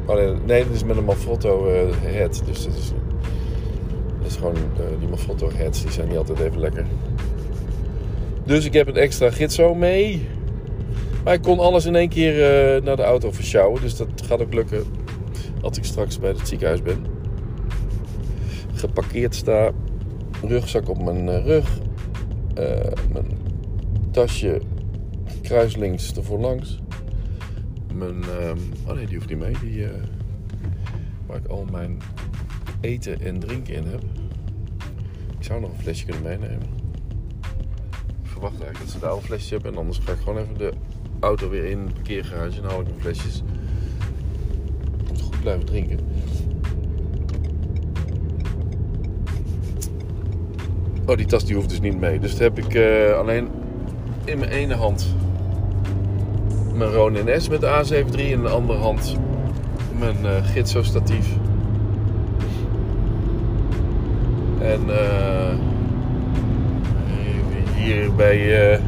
Alleen, 0.06 0.38
nee, 0.46 0.64
dit 0.64 0.74
is 0.74 0.84
met 0.84 0.96
een 0.96 1.04
Manfrotto 1.04 1.68
eh, 1.68 1.80
head. 2.00 2.42
Dus 2.46 2.64
dat 2.64 2.74
is, 2.74 2.92
is 4.26 4.36
gewoon, 4.36 4.54
eh, 4.54 4.98
die 4.98 5.08
Manfrotto 5.08 5.50
heads, 5.54 5.82
die 5.82 5.90
zijn 5.90 6.08
niet 6.08 6.16
altijd 6.16 6.38
even 6.38 6.60
lekker. 6.60 6.86
Dus 8.44 8.64
ik 8.64 8.72
heb 8.72 8.88
een 8.88 8.96
extra 8.96 9.30
gitso 9.30 9.74
mee. 9.74 10.28
Maar 11.24 11.34
ik 11.34 11.42
kon 11.42 11.58
alles 11.58 11.84
in 11.84 11.96
één 11.96 12.08
keer 12.08 12.32
eh, 12.32 12.82
naar 12.82 12.96
de 12.96 13.02
auto 13.02 13.30
versjouwen. 13.30 13.80
Dus 13.80 13.96
dat 13.96 14.08
gaat 14.24 14.42
ook 14.42 14.54
lukken 14.54 14.84
als 15.60 15.76
ik 15.76 15.84
straks 15.84 16.18
bij 16.18 16.30
het 16.30 16.48
ziekenhuis 16.48 16.82
ben. 16.82 17.06
Geparkeerd 18.74 19.34
sta. 19.34 19.70
Rugzak 20.42 20.88
op 20.88 21.02
mijn 21.02 21.28
eh, 21.28 21.44
rug. 21.44 21.78
Eh, 22.54 22.92
mijn 23.12 23.26
tasje 24.10 24.60
kruislinks 25.42 26.16
ervoor 26.16 26.38
langs. 26.38 26.80
Mijn, 27.94 28.22
ehm, 28.22 28.58
oh 28.86 28.94
nee, 28.94 29.06
die 29.06 29.16
hoeft 29.16 29.28
niet 29.28 29.38
mee. 29.38 29.54
Die, 29.60 29.84
eh, 29.84 30.02
waar 31.26 31.36
ik 31.36 31.46
al 31.46 31.66
mijn 31.70 31.98
eten 32.80 33.20
en 33.20 33.38
drinken 33.38 33.74
in 33.74 33.86
heb. 33.86 34.02
Ik 35.38 35.44
zou 35.44 35.60
nog 35.60 35.70
een 35.70 35.80
flesje 35.80 36.04
kunnen 36.04 36.22
meenemen. 36.22 36.68
Ik 38.22 38.30
verwacht 38.30 38.54
eigenlijk 38.60 38.84
dat 38.84 38.90
ze 38.90 38.98
daar 38.98 39.10
al 39.10 39.16
een 39.16 39.22
flesje 39.22 39.54
hebben. 39.54 39.72
En 39.72 39.78
anders 39.78 39.98
ga 39.98 40.12
ik 40.12 40.18
gewoon 40.18 40.38
even 40.38 40.58
de 40.58 40.72
auto 41.20 41.48
weer 41.48 41.64
in 41.64 41.78
het 41.78 41.94
parkeergarage 41.94 42.60
en 42.60 42.68
haal 42.68 42.80
ik 42.80 42.86
mijn 42.86 43.00
flesjes. 43.00 43.42
Ik 45.00 45.08
moet 45.08 45.20
goed 45.20 45.40
blijven 45.40 45.66
drinken. 45.66 45.98
Oh, 51.06 51.16
die 51.16 51.26
tas 51.26 51.44
die 51.44 51.54
hoeft 51.54 51.68
dus 51.68 51.80
niet 51.80 52.00
mee. 52.00 52.18
Dus 52.18 52.36
dan 52.36 52.42
heb 52.42 52.58
ik 52.58 52.74
eh, 52.74 53.18
alleen 53.18 53.48
in 54.24 54.38
mijn 54.38 54.50
ene 54.50 54.74
hand 54.74 55.14
mijn 56.74 56.90
Ronin 56.90 57.40
S 57.40 57.48
met 57.48 57.60
de 57.60 57.66
A73 57.66 58.10
en 58.10 58.18
in 58.18 58.42
de 58.42 58.48
andere 58.48 58.78
hand 58.78 59.16
mijn 59.98 60.16
uh, 60.22 60.30
Gitso 60.42 60.82
statief. 60.82 61.26
En 64.60 64.80
eh, 64.88 65.54
hier 67.76 68.14
bij 68.14 68.72
uh, 68.72 68.78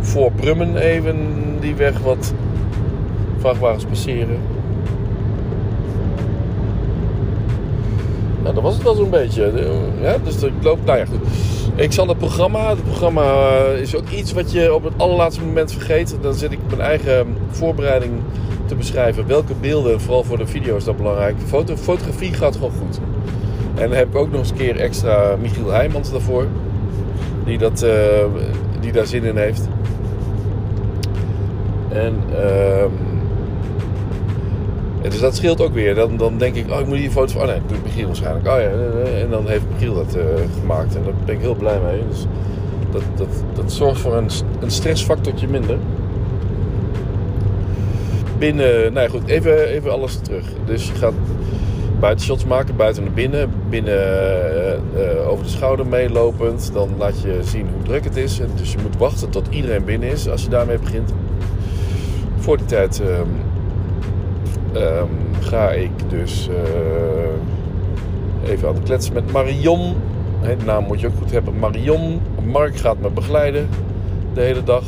voor 0.00 0.32
Brummen 0.32 0.76
even 0.76 1.16
die 1.60 1.74
weg 1.74 1.98
wat 1.98 2.34
vrachtwagens 3.38 3.84
passeren. 3.84 4.38
Nou, 8.42 8.54
dat 8.54 8.62
was 8.62 8.74
het 8.74 8.82
wel 8.82 8.94
zo'n 8.94 9.10
beetje. 9.10 9.52
Ja, 10.00 10.16
dus 10.24 10.42
ik 10.42 10.52
loop, 10.62 10.84
nou 10.84 10.98
ja. 10.98 11.04
Ik 11.74 11.92
zal 11.92 12.08
het 12.08 12.18
programma, 12.18 12.68
het 12.68 12.84
programma 12.84 13.54
is 13.64 13.96
ook 13.96 14.08
iets 14.08 14.32
wat 14.32 14.52
je 14.52 14.74
op 14.74 14.84
het 14.84 14.92
allerlaatste 14.96 15.44
moment 15.44 15.72
vergeet. 15.72 16.16
Dan 16.20 16.34
zit 16.34 16.52
ik 16.52 16.58
mijn 16.68 16.80
eigen 16.80 17.36
voorbereiding 17.50 18.12
te 18.66 18.74
beschrijven. 18.74 19.26
Welke 19.26 19.54
beelden, 19.60 20.00
vooral 20.00 20.24
voor 20.24 20.38
de 20.38 20.46
video 20.46 20.76
is 20.76 20.84
dat 20.84 20.96
belangrijk. 20.96 21.36
Foto, 21.46 21.76
fotografie 21.76 22.34
gaat 22.34 22.54
gewoon 22.54 22.72
goed. 22.78 22.98
En 23.74 23.88
dan 23.88 23.98
heb 23.98 24.08
ik 24.08 24.16
ook 24.16 24.30
nog 24.30 24.40
eens 24.40 24.50
een 24.50 24.56
keer 24.56 24.76
extra 24.76 25.36
Michiel 25.40 25.70
Heijmans 25.70 26.10
daarvoor. 26.10 26.46
Die, 27.44 27.58
dat, 27.58 27.82
uh, 27.82 27.90
die 28.80 28.92
daar 28.92 29.06
zin 29.06 29.24
in 29.24 29.36
heeft. 29.36 29.68
En 31.88 32.22
uh, 32.30 32.84
dus 35.08 35.20
dat 35.20 35.36
scheelt 35.36 35.60
ook 35.60 35.74
weer. 35.74 35.94
Dan, 35.94 36.16
dan 36.16 36.38
denk 36.38 36.54
ik, 36.54 36.70
oh 36.70 36.80
ik 36.80 36.86
moet 36.86 36.96
hier 36.96 37.10
foto's 37.10 37.32
van. 37.32 37.42
Oh 37.42 37.48
nee, 37.48 37.58
dat 37.60 37.68
doet 37.68 37.82
Michiel 37.82 38.06
waarschijnlijk. 38.06 38.46
Oh 38.46 38.60
ja, 38.60 38.68
en 39.20 39.30
dan 39.30 39.48
heeft 39.48 39.64
Michiel 39.72 39.94
dat 39.94 40.16
uh, 40.16 40.22
gemaakt. 40.60 40.96
En 40.96 41.02
daar 41.04 41.12
ben 41.24 41.34
ik 41.34 41.40
heel 41.40 41.54
blij 41.54 41.78
mee. 41.80 42.02
Dus 42.08 42.26
dat, 42.90 43.02
dat, 43.14 43.28
dat 43.54 43.72
zorgt 43.72 44.00
voor 44.00 44.16
een, 44.16 44.30
een 44.60 44.70
stressfactortje 44.70 45.48
minder. 45.48 45.76
Binnen, 48.38 48.92
nou 48.92 49.06
ja, 49.06 49.08
goed, 49.08 49.26
even, 49.26 49.66
even 49.66 49.92
alles 49.92 50.16
terug. 50.16 50.44
Dus 50.64 50.86
je 50.86 50.94
gaat 50.94 51.14
buitenshots 52.00 52.44
maken, 52.44 52.76
buiten 52.76 53.02
naar 53.02 53.12
binnen. 53.12 53.50
Binnen 53.68 53.98
uh, 53.98 55.12
uh, 55.14 55.28
over 55.28 55.44
de 55.44 55.50
schouder 55.50 55.86
meelopend. 55.86 56.70
Dan 56.72 56.88
laat 56.98 57.22
je 57.22 57.38
zien 57.42 57.66
hoe 57.74 57.82
druk 57.82 58.04
het 58.04 58.16
is. 58.16 58.40
En 58.40 58.48
dus 58.56 58.72
je 58.72 58.78
moet 58.82 58.96
wachten 58.96 59.30
tot 59.30 59.46
iedereen 59.50 59.84
binnen 59.84 60.08
is 60.08 60.28
als 60.28 60.42
je 60.42 60.48
daarmee 60.48 60.78
begint. 60.78 61.12
Voor 62.38 62.56
die 62.56 62.66
tijd 62.66 63.02
um, 64.82 65.08
ga 65.40 65.70
ik 65.70 65.90
dus 66.08 66.48
uh, 66.48 68.50
even 68.50 68.68
aan 68.68 68.74
de 68.74 68.82
kletsen 68.82 69.14
met 69.14 69.32
Marion. 69.32 69.94
De 70.42 70.56
naam 70.64 70.84
moet 70.84 71.00
je 71.00 71.06
ook 71.06 71.16
goed 71.18 71.30
hebben. 71.30 71.58
Marion. 71.58 72.20
Mark 72.44 72.76
gaat 72.76 72.98
me 72.98 73.10
begeleiden 73.10 73.68
de 74.34 74.40
hele 74.40 74.62
dag. 74.62 74.84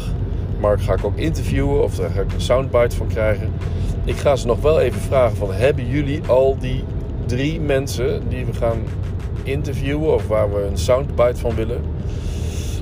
Mark 0.61 0.81
ga 0.81 0.93
ik 0.93 1.05
ook 1.05 1.17
interviewen 1.17 1.83
of 1.83 1.95
daar 1.95 2.11
ga 2.11 2.21
ik 2.21 2.33
een 2.33 2.41
soundbite 2.41 2.97
van 2.97 3.07
krijgen. 3.07 3.53
Ik 4.05 4.17
ga 4.17 4.37
ze 4.37 4.47
nog 4.47 4.61
wel 4.61 4.81
even 4.81 5.01
vragen 5.01 5.37
van 5.37 5.53
hebben 5.53 5.89
jullie 5.89 6.21
al 6.27 6.57
die 6.59 6.85
drie 7.27 7.61
mensen 7.61 8.29
die 8.29 8.47
we 8.47 8.53
gaan 8.53 8.79
interviewen 9.43 10.15
of 10.15 10.27
waar 10.27 10.53
we 10.53 10.63
een 10.63 10.79
soundbite 10.79 11.41
van 11.41 11.55
willen 11.55 11.81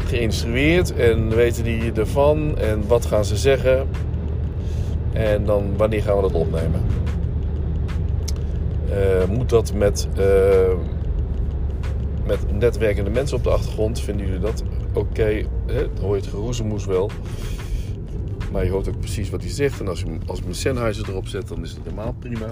geïnstrueerd 0.06 0.94
en 0.94 1.34
weten 1.34 1.64
die 1.64 1.92
ervan 1.92 2.58
en 2.58 2.84
wat 2.86 3.06
gaan 3.06 3.24
ze 3.24 3.36
zeggen 3.36 3.88
en 5.16 5.44
dan 5.44 5.76
wanneer 5.76 6.02
gaan 6.02 6.16
we 6.16 6.22
dat 6.22 6.32
opnemen. 6.32 6.80
Uh, 8.90 9.36
moet 9.36 9.48
dat 9.48 9.72
met, 9.74 10.08
uh, 10.18 10.24
met 12.26 12.58
netwerkende 12.58 13.10
mensen 13.10 13.36
op 13.36 13.42
de 13.42 13.50
achtergrond? 13.50 14.00
Vinden 14.00 14.26
jullie 14.26 14.40
dat 14.40 14.62
oké? 14.92 14.98
Okay? 14.98 15.46
Dan 15.66 15.88
hoor 16.00 16.16
je 16.16 16.20
het 16.20 16.30
geroezemoes 16.30 16.86
wel. 16.86 17.10
Maar 18.52 18.64
je 18.64 18.70
hoort 18.70 18.88
ook 18.88 18.98
precies 18.98 19.30
wat 19.30 19.40
hij 19.40 19.50
zegt. 19.50 19.80
En 19.80 19.88
als, 19.88 20.00
je, 20.00 20.18
als 20.26 20.38
ik 20.38 20.44
mijn 20.44 20.56
Sennheiser 20.56 21.08
erop 21.08 21.26
zet, 21.28 21.48
dan 21.48 21.62
is 21.62 21.70
het 21.70 21.80
helemaal 21.82 22.14
prima. 22.18 22.46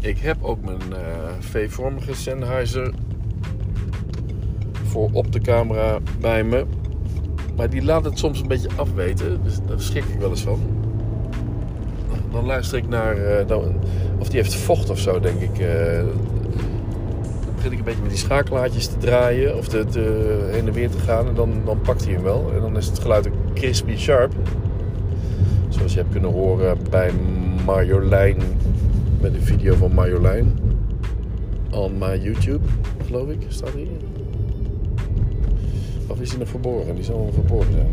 Ik 0.00 0.18
heb 0.18 0.36
ook 0.40 0.64
mijn 0.64 0.82
uh, 0.90 0.98
V-vormige 1.38 2.14
Sennheiser 2.14 2.94
voor 4.84 5.08
op 5.12 5.32
de 5.32 5.40
camera 5.40 5.98
bij 6.20 6.44
me. 6.44 6.64
Maar 7.56 7.70
die 7.70 7.82
laat 7.82 8.04
het 8.04 8.18
soms 8.18 8.40
een 8.40 8.48
beetje 8.48 8.68
afweten. 8.76 9.42
Dus 9.42 9.58
daar 9.66 9.80
schrik 9.80 10.04
ik 10.04 10.18
wel 10.18 10.30
eens 10.30 10.42
van. 10.42 10.87
Dan 12.38 12.46
luister 12.46 12.78
ik 12.78 12.88
naar... 12.88 13.18
Uh, 13.18 13.46
dan, 13.46 13.74
of 14.18 14.28
die 14.28 14.40
heeft 14.40 14.54
vocht 14.54 14.90
of 14.90 14.98
zo, 14.98 15.20
denk 15.20 15.40
ik. 15.40 15.58
Uh, 15.60 15.96
dan 17.44 17.54
begin 17.54 17.72
ik 17.72 17.78
een 17.78 17.84
beetje 17.84 18.00
met 18.00 18.10
die 18.10 18.18
schakelaartjes 18.18 18.86
te 18.86 18.96
draaien. 18.98 19.56
Of 19.56 19.68
te, 19.68 20.48
heen 20.50 20.66
en 20.66 20.72
weer 20.72 20.90
te 20.90 20.98
gaan. 20.98 21.28
En 21.28 21.34
dan, 21.34 21.52
dan 21.64 21.80
pakt 21.80 22.04
hij 22.04 22.12
hem 22.12 22.22
wel. 22.22 22.50
En 22.54 22.60
dan 22.60 22.76
is 22.76 22.86
het 22.86 22.98
geluid 22.98 23.28
crispy 23.54 23.96
sharp. 23.96 24.32
Zoals 25.68 25.92
je 25.92 25.98
hebt 25.98 26.12
kunnen 26.12 26.32
horen 26.32 26.78
bij 26.90 27.12
Marjolein. 27.64 28.36
Met 29.20 29.34
de 29.34 29.40
video 29.40 29.74
van 29.74 29.92
Marjolein. 29.94 30.58
on 31.70 31.98
my 31.98 32.18
YouTube, 32.22 32.64
geloof 33.06 33.28
ik. 33.28 33.40
Staat 33.48 33.70
hier. 33.74 33.86
Of 36.06 36.20
is 36.20 36.30
hij 36.30 36.38
nog 36.38 36.48
verborgen? 36.48 36.94
Die 36.94 37.04
zal 37.04 37.18
wel 37.18 37.32
verborgen 37.32 37.72
zijn. 37.72 37.90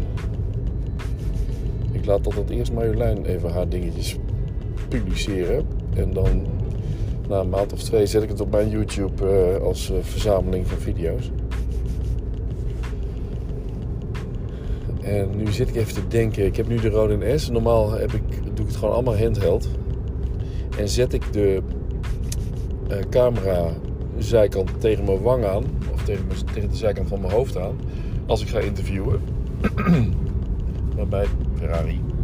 Ik 1.92 2.06
laat 2.06 2.26
altijd 2.26 2.50
eerst 2.50 2.74
Marjolein 2.74 3.26
even 3.26 3.52
haar 3.52 3.70
dingetjes 3.70 4.18
publiceren. 4.88 5.68
En 5.96 6.14
dan 6.14 6.46
na 7.30 7.40
een 7.40 7.50
maand 7.50 7.74
of 7.74 7.84
twee 7.84 8.06
zet 8.06 8.24
ik 8.24 8.30
het 8.30 8.42
op 8.42 8.52
mijn 8.52 8.70
YouTube 8.70 9.28
eh, 9.28 9.64
als 9.64 9.92
eh, 9.92 9.98
verzameling 10.02 10.68
van 10.68 10.78
video's. 10.78 11.32
En 15.02 15.30
nu 15.36 15.52
zit 15.52 15.70
ik 15.70 15.76
even 15.76 15.94
te 15.94 16.08
denken. 16.08 16.46
Ik 16.46 16.56
heb 16.56 16.68
nu 16.68 16.80
de 16.80 16.90
Ronin 16.90 17.40
S. 17.40 17.50
Normaal 17.50 17.92
heb 17.92 18.14
ik, 18.14 18.22
doe 18.44 18.66
ik 18.66 18.68
het 18.68 18.76
gewoon 18.76 18.94
allemaal 18.94 19.18
handheld. 19.18 19.68
En 20.78 20.90
zet 20.90 21.14
ik 21.14 21.34
de 21.34 21.62
eh, 22.88 22.98
camera 23.10 23.74
zijkant 24.18 24.82
tegen 24.82 25.06
mijn 25.06 25.22
wang 25.22 25.46
aan. 25.46 25.64
Of 25.94 26.04
tegen, 26.04 26.26
tegen 26.54 26.70
de 26.70 26.76
zijkant 26.76 27.08
van 27.08 27.22
mijn 27.22 27.34
hoofd 27.34 27.58
aan. 27.58 27.76
Als 28.26 28.42
ik 28.42 28.48
ga 28.48 28.60
interviewen. 28.60 29.22
Waarbij 30.96 31.26
Ferrari. 31.58 32.15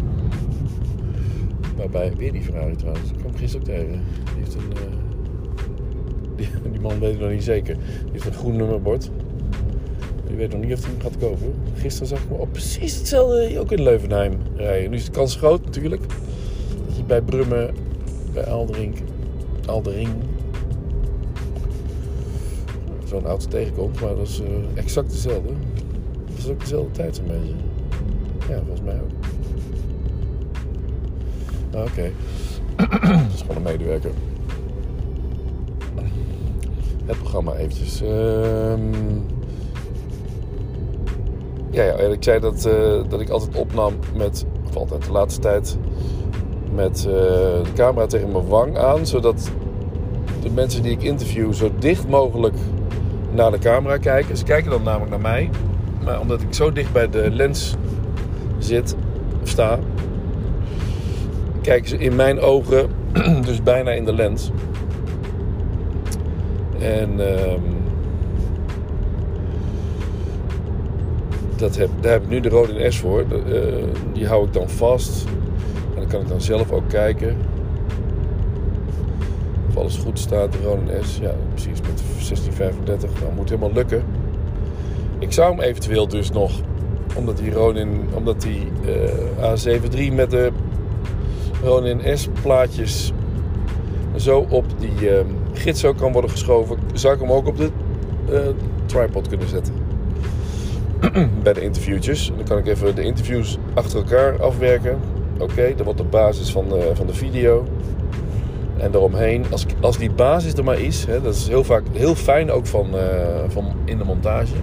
Waarbij, 1.82 2.14
weer 2.18 2.32
die 2.32 2.42
Ferrari 2.42 2.76
trouwens. 2.76 3.10
Ik 3.12 3.18
kwam 3.18 3.36
gisteren 3.36 3.68
ook 3.68 3.74
tegen. 3.74 4.02
Die 4.36 4.44
heeft 4.44 4.56
een... 4.56 4.74
eh, 4.74 6.72
die, 6.72 6.80
man 6.88 7.00
weet 7.00 7.12
het 7.12 7.20
nog 7.20 7.30
niet 7.30 7.44
zeker. 7.44 7.76
Die 7.76 8.12
heeft 8.12 8.26
een 8.26 8.34
groen 8.34 8.56
nummerbord. 8.56 9.12
Je 10.30 10.36
weet 10.36 10.52
nog 10.52 10.62
niet 10.62 10.74
of 10.74 10.84
hij 10.84 10.92
hem 10.92 11.02
gaat 11.02 11.18
kopen. 11.18 11.54
Gisteren 11.76 12.08
zag 12.08 12.20
ik 12.24 12.30
me 12.30 12.36
op 12.36 12.52
precies 12.52 12.98
hetzelfde 12.98 13.60
ook 13.60 13.72
in 13.72 13.84
Leuvenheim 13.84 14.38
rijden. 14.56 14.90
Nu 14.90 14.96
is 14.96 15.06
de 15.06 15.12
kans 15.12 15.36
groot 15.36 15.66
natuurlijk. 15.66 16.02
Dat 16.88 16.98
je 16.98 17.04
bij 17.04 17.22
Brummen, 17.22 17.74
bij 18.34 18.46
Alderink, 18.46 18.98
Aldering... 19.66 20.10
zo'n 23.06 23.26
auto 23.26 23.48
tegenkomt. 23.48 24.02
Maar 24.02 24.16
dat 24.16 24.28
is 24.28 24.40
eh, 24.42 24.48
exact 24.74 25.12
dezelfde. 25.12 25.54
Dat 26.28 26.38
is 26.38 26.48
ook 26.48 26.60
dezelfde 26.60 26.92
tijd 26.92 27.16
zo'n 27.16 27.28
beetje. 27.28 27.54
Ja, 28.50 28.58
volgens 28.66 28.82
mij 28.82 28.96
ook. 29.02 29.21
Ah, 31.76 31.82
Oké. 31.82 32.12
dat 33.02 33.34
is 33.34 33.42
gewoon 33.42 33.56
een 33.56 33.62
medewerker. 33.62 34.12
Het 37.06 37.18
programma 37.18 37.54
eventjes. 37.54 38.02
Ehm, 38.02 38.94
ja, 41.72 41.84
ja, 41.84 41.94
ik 41.94 42.24
zei 42.24 42.40
dat, 42.40 42.66
eh, 42.66 43.10
dat 43.10 43.22
ik 43.22 43.30
altijd 43.30 43.56
opnam 43.56 43.94
met, 44.16 44.46
of 44.68 44.76
altijd 44.76 45.06
de 45.06 45.12
laatste 45.12 45.42
tijd, 45.42 45.78
met 46.74 46.98
eh, 46.98 47.14
de 47.64 47.74
camera 47.76 48.06
tegen 48.06 48.32
mijn 48.32 48.48
wang 48.48 48.78
aan. 48.78 49.06
Zodat 49.06 49.52
de 50.42 50.50
mensen 50.50 50.84
die 50.84 50.92
ik 50.92 51.04
interview 51.04 51.54
zo 51.54 51.72
dicht 51.80 52.08
mogelijk 52.08 52.56
naar 53.32 53.52
de 53.52 53.60
camera 53.60 53.98
kijken. 53.98 54.38
Ze 54.38 54.44
kijken 54.44 54.72
dan 54.72 54.84
namelijk 54.84 55.10
naar 55.10 55.22
mij. 55.22 55.50
Maar 56.04 56.20
omdat 56.20 56.42
ik 56.42 56.54
zo 56.54 56.72
dicht 56.72 56.94
bij 56.94 57.10
de 57.10 57.32
lens 57.32 57.76
zit, 58.58 58.96
sta, 59.44 59.80
kijken 61.62 61.90
ze 61.90 61.98
in 61.98 62.16
mijn 62.16 62.40
ogen, 62.40 62.90
dus 63.46 63.64
bijna 63.64 63.92
in 63.92 64.06
de 64.06 64.14
lens. 64.14 64.52
En 66.80 67.36
ehm, 67.36 67.62
dat 71.56 71.78
heb, 71.78 71.90
daar 72.00 72.12
heb 72.12 72.24
ik 72.24 72.30
nu 72.30 72.40
de 72.40 72.50
Rodin 72.50 72.92
S 72.92 72.98
voor. 72.98 73.20
Eh, 73.20 73.64
die 74.14 74.28
hou 74.28 74.46
ik 74.46 74.54
dan 74.54 74.70
vast. 74.70 75.26
En 75.94 76.00
dan 76.00 76.08
kan 76.08 76.22
ik 76.22 76.28
dan 76.28 76.42
zelf 76.42 76.72
ook 76.72 76.90
kijken. 76.90 77.38
Of 79.70 79.78
alles 79.78 79.98
goed 79.98 80.20
staat, 80.20 80.52
de 80.52 80.58
Rodin 80.64 81.04
S. 81.04 81.18
Ja, 81.22 81.34
precies 81.50 81.82
met 81.82 82.02
1635. 82.28 83.10
Nou, 83.22 83.34
moet 83.36 83.50
helemaal 83.50 83.74
lukken. 83.74 84.04
Ik 85.20 85.32
zou 85.32 85.52
hem 85.52 85.62
eventueel 85.62 86.08
dus 86.08 86.32
nog, 86.32 86.52
omdat 87.16 87.38
die 87.38 87.52
Ronin, 87.52 88.08
omdat 88.14 88.42
die 88.42 88.68
eh, 88.86 90.12
A73 90.12 90.14
met 90.14 90.32
de 90.32 90.52
Ronin 91.64 92.18
S 92.18 92.28
plaatjes 92.42 93.12
zo 94.16 94.46
op 94.50 94.66
die 94.80 95.10
eh, 95.10 95.26
gids 95.54 95.86
ook 95.86 95.98
kan 95.98 96.12
worden 96.12 96.32
geschoven, 96.32 96.78
zou 96.94 97.14
ik 97.14 97.20
hem 97.20 97.32
ook 97.32 97.48
op 97.48 97.58
de 97.58 97.70
eh, 98.32 98.40
tripod 98.86 99.28
kunnen 99.28 99.48
zetten. 99.48 99.74
Bij 101.44 101.54
de 101.54 101.62
interviewtjes. 101.62 102.32
Dan 102.36 102.46
kan 102.46 102.58
ik 102.58 102.68
even 102.68 102.96
de 102.96 103.04
interviews 103.04 103.58
achter 103.74 103.98
elkaar 103.98 104.42
afwerken. 104.42 105.00
Oké, 105.40 105.74
dat 105.76 105.86
wordt 105.86 106.00
de 106.00 106.06
basis 106.06 106.52
van 106.52 106.70
de, 106.70 106.92
van 106.94 107.08
de 107.08 107.14
video. 107.14 107.66
En 108.78 108.92
daaromheen, 108.92 109.46
als, 109.52 109.66
als 109.80 109.98
die 109.98 110.12
basis 110.12 110.54
er 110.54 110.64
maar 110.64 110.80
is, 110.80 111.06
hè, 111.06 111.22
dat 111.22 111.36
is 111.36 111.48
heel 111.48 111.64
vaak 111.64 111.84
heel 111.92 112.16
fijn 112.16 112.52
ook 112.52 112.66
van, 112.66 112.98
eh, 112.98 113.04
van 113.48 113.66
in 113.86 113.98
de 113.98 114.04
montage. 114.04 114.54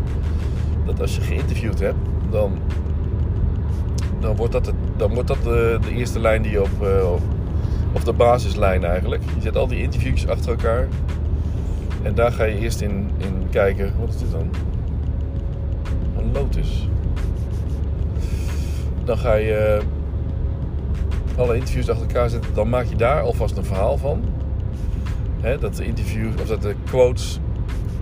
Dat 0.86 1.00
als 1.00 1.14
je 1.14 1.20
geïnterviewd 1.20 1.80
hebt, 1.80 1.98
dan, 2.30 2.58
dan 4.20 4.36
wordt 4.36 4.52
dat, 4.52 4.72
wordt 4.96 5.28
dat 5.28 5.42
de, 5.42 5.78
de 5.80 5.90
eerste 5.94 6.20
lijn 6.20 6.42
die 6.42 6.50
je 6.52 6.62
op, 6.62 6.82
eh, 6.82 7.12
op- 7.12 7.20
of 7.92 8.04
de 8.04 8.12
basislijn 8.12 8.84
eigenlijk. 8.84 9.22
Je 9.34 9.40
zet 9.40 9.56
al 9.56 9.66
die 9.66 9.82
interviews 9.82 10.28
achter 10.28 10.50
elkaar. 10.50 10.88
En 12.02 12.14
daar 12.14 12.32
ga 12.32 12.44
je 12.44 12.58
eerst 12.58 12.80
in, 12.80 13.10
in 13.18 13.46
kijken. 13.50 13.92
Wat 14.00 14.08
is 14.08 14.18
dit 14.18 14.30
dan? 14.30 14.50
Een 16.18 16.32
Lotus. 16.32 16.88
Dan 19.04 19.18
ga 19.18 19.34
je 19.34 19.80
alle 21.36 21.54
interviews 21.54 21.88
achter 21.88 22.06
elkaar 22.06 22.28
zetten. 22.28 22.54
Dan 22.54 22.68
maak 22.68 22.84
je 22.86 22.96
daar 22.96 23.22
alvast 23.22 23.56
een 23.56 23.64
verhaal 23.64 23.96
van. 23.96 24.20
Dat 25.60 25.76
de 25.76 25.84
interviews 25.84 26.34
of 26.40 26.46
dat 26.46 26.62
de 26.62 26.74
quotes 26.84 27.40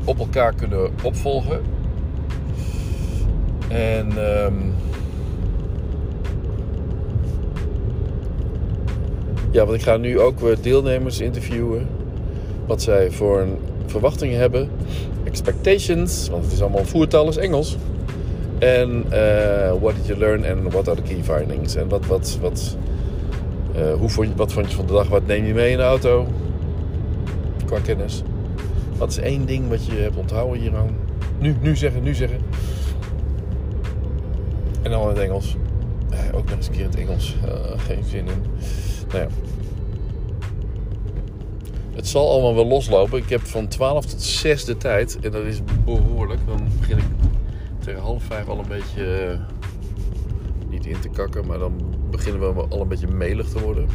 op 0.04 0.18
elkaar 0.18 0.54
kunnen 0.54 0.90
opvolgen. 1.02 1.60
En 3.68 4.08
ehm, 4.08 4.54
ja, 9.50 9.64
want 9.64 9.78
ik 9.78 9.82
ga 9.82 9.96
nu 9.96 10.20
ook 10.20 10.40
weer 10.40 10.56
deelnemers 10.60 11.20
interviewen. 11.20 11.88
Wat 12.66 12.82
zij 12.82 13.10
voor 13.10 13.40
een 13.40 13.56
verwachtingen 13.86 14.38
hebben. 14.38 14.68
Expectations, 15.24 16.28
want 16.28 16.44
het 16.44 16.52
is 16.52 16.60
allemaal 16.60 16.84
voertaal 16.84 17.28
is 17.28 17.36
Engels. 17.36 17.76
En 18.58 19.04
eh, 19.08 19.72
what 19.80 19.94
did 19.94 20.06
you 20.06 20.18
learn 20.18 20.44
and 20.44 20.72
what 20.72 20.88
are 20.88 21.02
the 21.02 21.14
key 21.14 21.22
findings? 21.22 21.74
En 21.74 21.88
wat, 21.88 22.06
wat, 22.06 22.38
wat, 22.40 22.76
eh, 23.74 23.92
hoe 23.92 24.08
vond 24.08 24.28
je, 24.28 24.34
wat 24.34 24.52
vond 24.52 24.70
je 24.70 24.76
van 24.76 24.86
de 24.86 24.92
dag? 24.92 25.08
Wat 25.08 25.26
neem 25.26 25.44
je 25.44 25.54
mee 25.54 25.70
in 25.70 25.76
de 25.76 25.82
auto? 25.82 26.26
Qua 27.64 27.78
kennis. 27.78 28.22
Wat 28.96 29.10
is 29.10 29.18
één 29.18 29.46
ding 29.46 29.68
wat 29.68 29.86
je 29.86 29.92
hebt 29.92 30.16
onthouden 30.16 30.60
hieraan? 30.60 30.96
Nu, 31.38 31.56
nu 31.60 31.76
zeggen, 31.76 32.02
nu 32.02 32.14
zeggen. 32.14 32.38
En 34.82 34.90
dan 34.90 35.02
in 35.02 35.08
het 35.08 35.18
Engels. 35.18 35.56
Eh, 36.10 36.18
ook 36.36 36.44
nog 36.44 36.56
eens 36.56 36.66
een 36.66 36.72
keer 36.72 36.82
in 36.82 36.90
het 36.90 36.98
Engels. 36.98 37.36
Eh, 37.44 37.80
geen 37.86 38.04
zin 38.04 38.26
in. 38.26 38.42
Nou 39.16 39.28
ja. 39.28 39.34
Het 41.94 42.08
zal 42.08 42.30
allemaal 42.30 42.54
wel 42.54 42.66
loslopen. 42.66 43.18
Ik 43.18 43.28
heb 43.28 43.40
van 43.40 43.68
12 43.68 44.06
tot 44.06 44.22
6 44.22 44.64
de 44.64 44.76
tijd. 44.76 45.18
En 45.20 45.30
dat 45.30 45.44
is 45.44 45.60
behoorlijk. 45.84 46.46
Dan 46.46 46.68
begin 46.78 46.98
ik 46.98 47.04
tegen 47.78 48.00
half 48.00 48.22
vijf 48.22 48.48
al 48.48 48.58
een 48.58 48.68
beetje... 48.68 49.04
eh, 49.04 49.40
niet 50.68 50.86
in 50.86 51.00
te 51.00 51.08
kakken, 51.08 51.46
maar 51.46 51.58
dan 51.58 51.94
beginnen 52.10 52.54
we 52.54 52.62
al 52.68 52.80
een 52.80 52.88
beetje 52.88 53.08
melig 53.08 53.48
te 53.48 53.60
worden. 53.60 53.88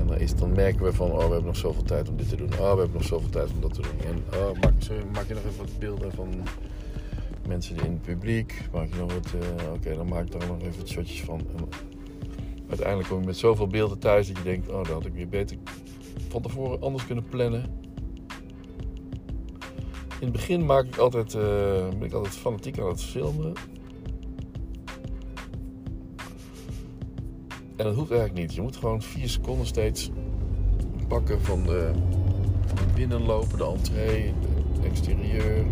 En 0.00 0.06
dan, 0.06 0.18
is, 0.18 0.34
dan 0.34 0.52
merken 0.52 0.84
we 0.84 0.92
van, 0.92 1.10
oh, 1.10 1.16
we 1.16 1.22
hebben 1.22 1.44
nog 1.44 1.56
zoveel 1.56 1.82
tijd 1.82 2.08
om 2.08 2.16
dit 2.16 2.28
te 2.28 2.36
doen. 2.36 2.52
Oh, 2.52 2.58
we 2.72 2.78
hebben 2.78 2.92
nog 2.92 3.04
zoveel 3.04 3.30
tijd 3.30 3.50
om 3.54 3.60
dat 3.60 3.74
te 3.74 3.80
doen. 3.80 4.14
En 4.14 4.38
oh, 4.38 4.60
maak, 4.60 4.72
maak 5.12 5.28
je 5.28 5.34
nog 5.34 5.42
even 5.44 5.58
wat 5.58 5.78
beelden 5.78 6.12
van 6.12 6.28
mensen 7.48 7.76
in 7.76 7.90
het 7.90 8.02
publiek. 8.02 8.62
Maak 8.72 8.88
je 8.92 8.98
nog 8.98 9.12
wat, 9.12 9.34
eh, 9.40 9.72
oké, 9.72 9.96
dan 9.96 10.08
maak 10.08 10.24
ik 10.24 10.32
daar 10.32 10.48
nog 10.48 10.60
even 10.60 10.78
wat 10.78 10.88
shotjes 10.88 11.22
van. 11.22 11.40
Uiteindelijk 12.68 13.08
kom 13.08 13.20
je 13.20 13.26
met 13.26 13.36
zoveel 13.36 13.66
beelden 13.66 13.98
thuis 13.98 14.26
dat 14.26 14.36
je 14.36 14.42
denkt, 14.42 14.68
oh, 14.68 14.76
dat 14.76 14.86
had 14.86 15.06
ik 15.06 15.12
weer 15.12 15.28
beter 15.28 15.56
van 16.28 16.42
tevoren 16.42 16.80
anders 16.80 17.06
kunnen 17.06 17.24
plannen. 17.24 17.62
In 20.20 20.22
het 20.22 20.32
begin 20.32 20.66
maak 20.66 20.84
ik 20.84 20.96
altijd, 20.96 21.34
eh, 21.34 21.88
ben 21.88 22.02
ik 22.02 22.12
altijd 22.12 22.34
fanatiek 22.34 22.78
aan 22.78 22.88
het 22.88 23.02
filmen. 23.02 23.52
En 27.76 27.84
dat 27.84 27.94
hoeft 27.94 28.10
eigenlijk 28.10 28.40
niet. 28.40 28.54
Je 28.54 28.62
moet 28.62 28.76
gewoon 28.76 29.02
vier 29.02 29.28
seconden 29.28 29.66
steeds 29.66 30.10
pakken 31.08 31.40
van 31.40 31.62
de 31.62 31.90
binnenlopen, 32.94 33.58
de 33.58 33.64
entree, 33.64 34.34
de 34.80 34.88
exterieur 34.88 35.64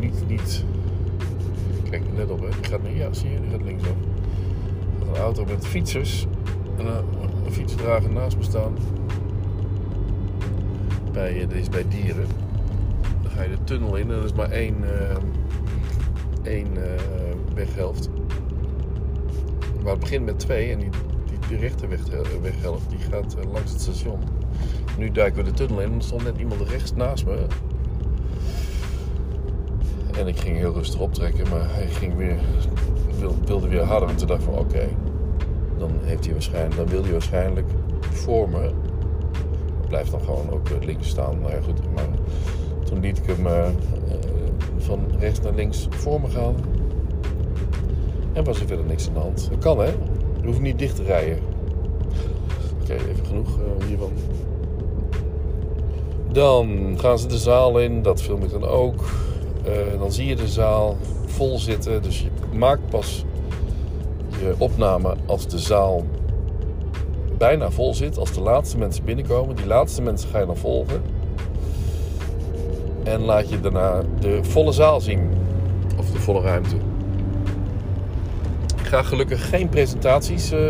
niet, 0.00 0.28
niet... 0.28 0.64
Kijk, 1.90 2.02
let 2.16 2.30
op 2.30 2.40
hè. 2.40 2.48
Die 2.48 2.70
gaat 2.70 2.82
nu, 2.82 2.88
ja 2.88 3.12
zie 3.12 3.30
je, 3.30 3.40
die 3.40 3.50
gaat 3.50 3.82
gaat 3.86 3.94
een 5.08 5.16
auto 5.16 5.44
met 5.44 5.66
fietsers. 5.66 6.26
En 6.78 6.86
een, 6.86 7.04
een 7.44 7.52
fietsdrager 7.52 8.10
naast 8.10 8.36
me 8.36 8.42
staan. 8.42 8.76
Bij, 11.12 11.40
eh, 11.40 11.48
dit 11.48 11.58
is 11.58 11.68
bij 11.68 11.84
dieren. 11.88 12.26
Dan 13.22 13.30
ga 13.30 13.42
je 13.42 13.50
de 13.50 13.64
tunnel 13.64 13.96
in 13.96 14.10
en 14.10 14.18
er 14.18 14.24
is 14.24 14.32
maar 14.32 14.50
één, 14.50 14.76
eh, 14.84 15.16
één 16.42 16.76
eh, 16.76 17.02
weghelft. 17.54 18.10
Maar 19.82 19.92
het 19.92 20.00
begint 20.00 20.24
met 20.24 20.38
twee 20.38 20.72
en 20.72 20.78
die, 20.78 20.90
die, 21.26 21.38
die 21.48 21.58
rechterweg, 21.58 22.00
weghelft 22.42 22.90
die 22.90 22.98
gaat 22.98 23.36
langs 23.52 23.72
het 23.72 23.80
station. 23.80 24.20
Nu 24.98 25.10
duiken 25.10 25.44
we 25.44 25.50
de 25.50 25.56
tunnel 25.56 25.80
in 25.80 25.90
en 25.90 25.96
er 25.96 26.02
stond 26.02 26.24
net 26.24 26.38
iemand 26.38 26.60
rechts 26.60 26.94
naast 26.94 27.26
me. 27.26 27.46
En 30.18 30.26
ik 30.26 30.38
ging 30.38 30.56
heel 30.56 30.72
rustig 30.72 31.00
optrekken, 31.00 31.48
maar 31.48 31.74
hij 31.74 31.86
ging 31.86 32.16
weer, 32.16 32.36
wil- 33.18 33.36
wilde 33.44 33.68
weer 33.68 33.82
harder. 33.82 34.08
En 34.08 34.16
toen 34.16 34.26
dacht 34.26 34.40
ik 34.40 34.46
van 34.50 34.58
oké, 34.58 34.88
dan, 35.78 35.90
heeft 36.02 36.24
hij 36.24 36.32
waarschijnlijk, 36.32 36.76
dan 36.76 36.86
wil 36.86 37.02
hij 37.02 37.12
waarschijnlijk 37.12 37.66
voor 38.00 38.48
me. 38.48 38.70
Blijft 39.88 40.10
dan 40.10 40.20
gewoon 40.20 40.50
ook 40.50 40.68
eh, 40.68 40.86
links 40.86 41.08
staan. 41.08 41.38
Nou 41.40 41.52
ja, 41.52 41.60
goed, 41.60 41.94
maar 41.94 42.08
toen 42.84 43.00
liet 43.00 43.18
ik 43.18 43.24
hem 43.26 43.46
eh, 43.46 43.66
eh, 43.66 43.72
van 44.78 45.00
rechts 45.18 45.40
naar 45.40 45.54
links 45.54 45.86
voor 45.90 46.20
me 46.20 46.28
gaan. 46.28 46.54
En 48.32 48.44
was 48.44 48.60
er 48.60 48.66
verder 48.66 48.86
niks 48.86 49.08
aan 49.08 49.14
de 49.14 49.20
hand. 49.20 49.48
Dat 49.50 49.58
kan 49.58 49.78
hè, 49.78 49.90
je 50.40 50.46
hoeft 50.46 50.60
niet 50.60 50.78
dicht 50.78 50.96
te 50.96 51.02
rijden. 51.02 51.38
Oké, 52.82 52.92
even 52.92 53.26
genoeg 53.26 53.48
eh, 53.58 53.86
hiervan. 53.86 54.12
Dan 56.32 56.94
gaan 56.98 57.18
ze 57.18 57.26
de 57.26 57.38
zaal 57.38 57.78
in, 57.78 58.02
dat 58.02 58.22
film 58.22 58.42
ik 58.42 58.50
dan 58.50 58.64
ook. 58.64 59.04
Eh, 59.68 59.98
dan 59.98 60.12
zie 60.12 60.26
je 60.26 60.36
de 60.36 60.48
zaal 60.48 60.96
vol 61.26 61.58
zitten. 61.58 62.02
Dus 62.02 62.20
je 62.20 62.28
maakt 62.56 62.88
pas 62.90 63.24
je 64.40 64.54
opname 64.58 65.14
als 65.26 65.46
de 65.46 65.58
zaal 65.58 66.04
bijna 67.38 67.70
vol 67.70 67.94
zit. 67.94 68.18
Als 68.18 68.32
de 68.32 68.40
laatste 68.40 68.78
mensen 68.78 69.04
binnenkomen. 69.04 69.56
Die 69.56 69.66
laatste 69.66 70.02
mensen 70.02 70.28
ga 70.28 70.38
je 70.38 70.46
dan 70.46 70.56
volgen. 70.56 71.02
En 73.04 73.20
laat 73.20 73.48
je 73.48 73.60
daarna 73.60 74.02
de 74.20 74.44
volle 74.44 74.72
zaal 74.72 75.00
zien. 75.00 75.30
Of 75.98 76.10
de 76.10 76.18
volle 76.18 76.40
ruimte. 76.40 76.76
Ik 78.76 78.86
ga 78.86 79.02
gelukkig 79.02 79.48
geen 79.48 79.68
presentaties 79.68 80.52
eh, 80.52 80.60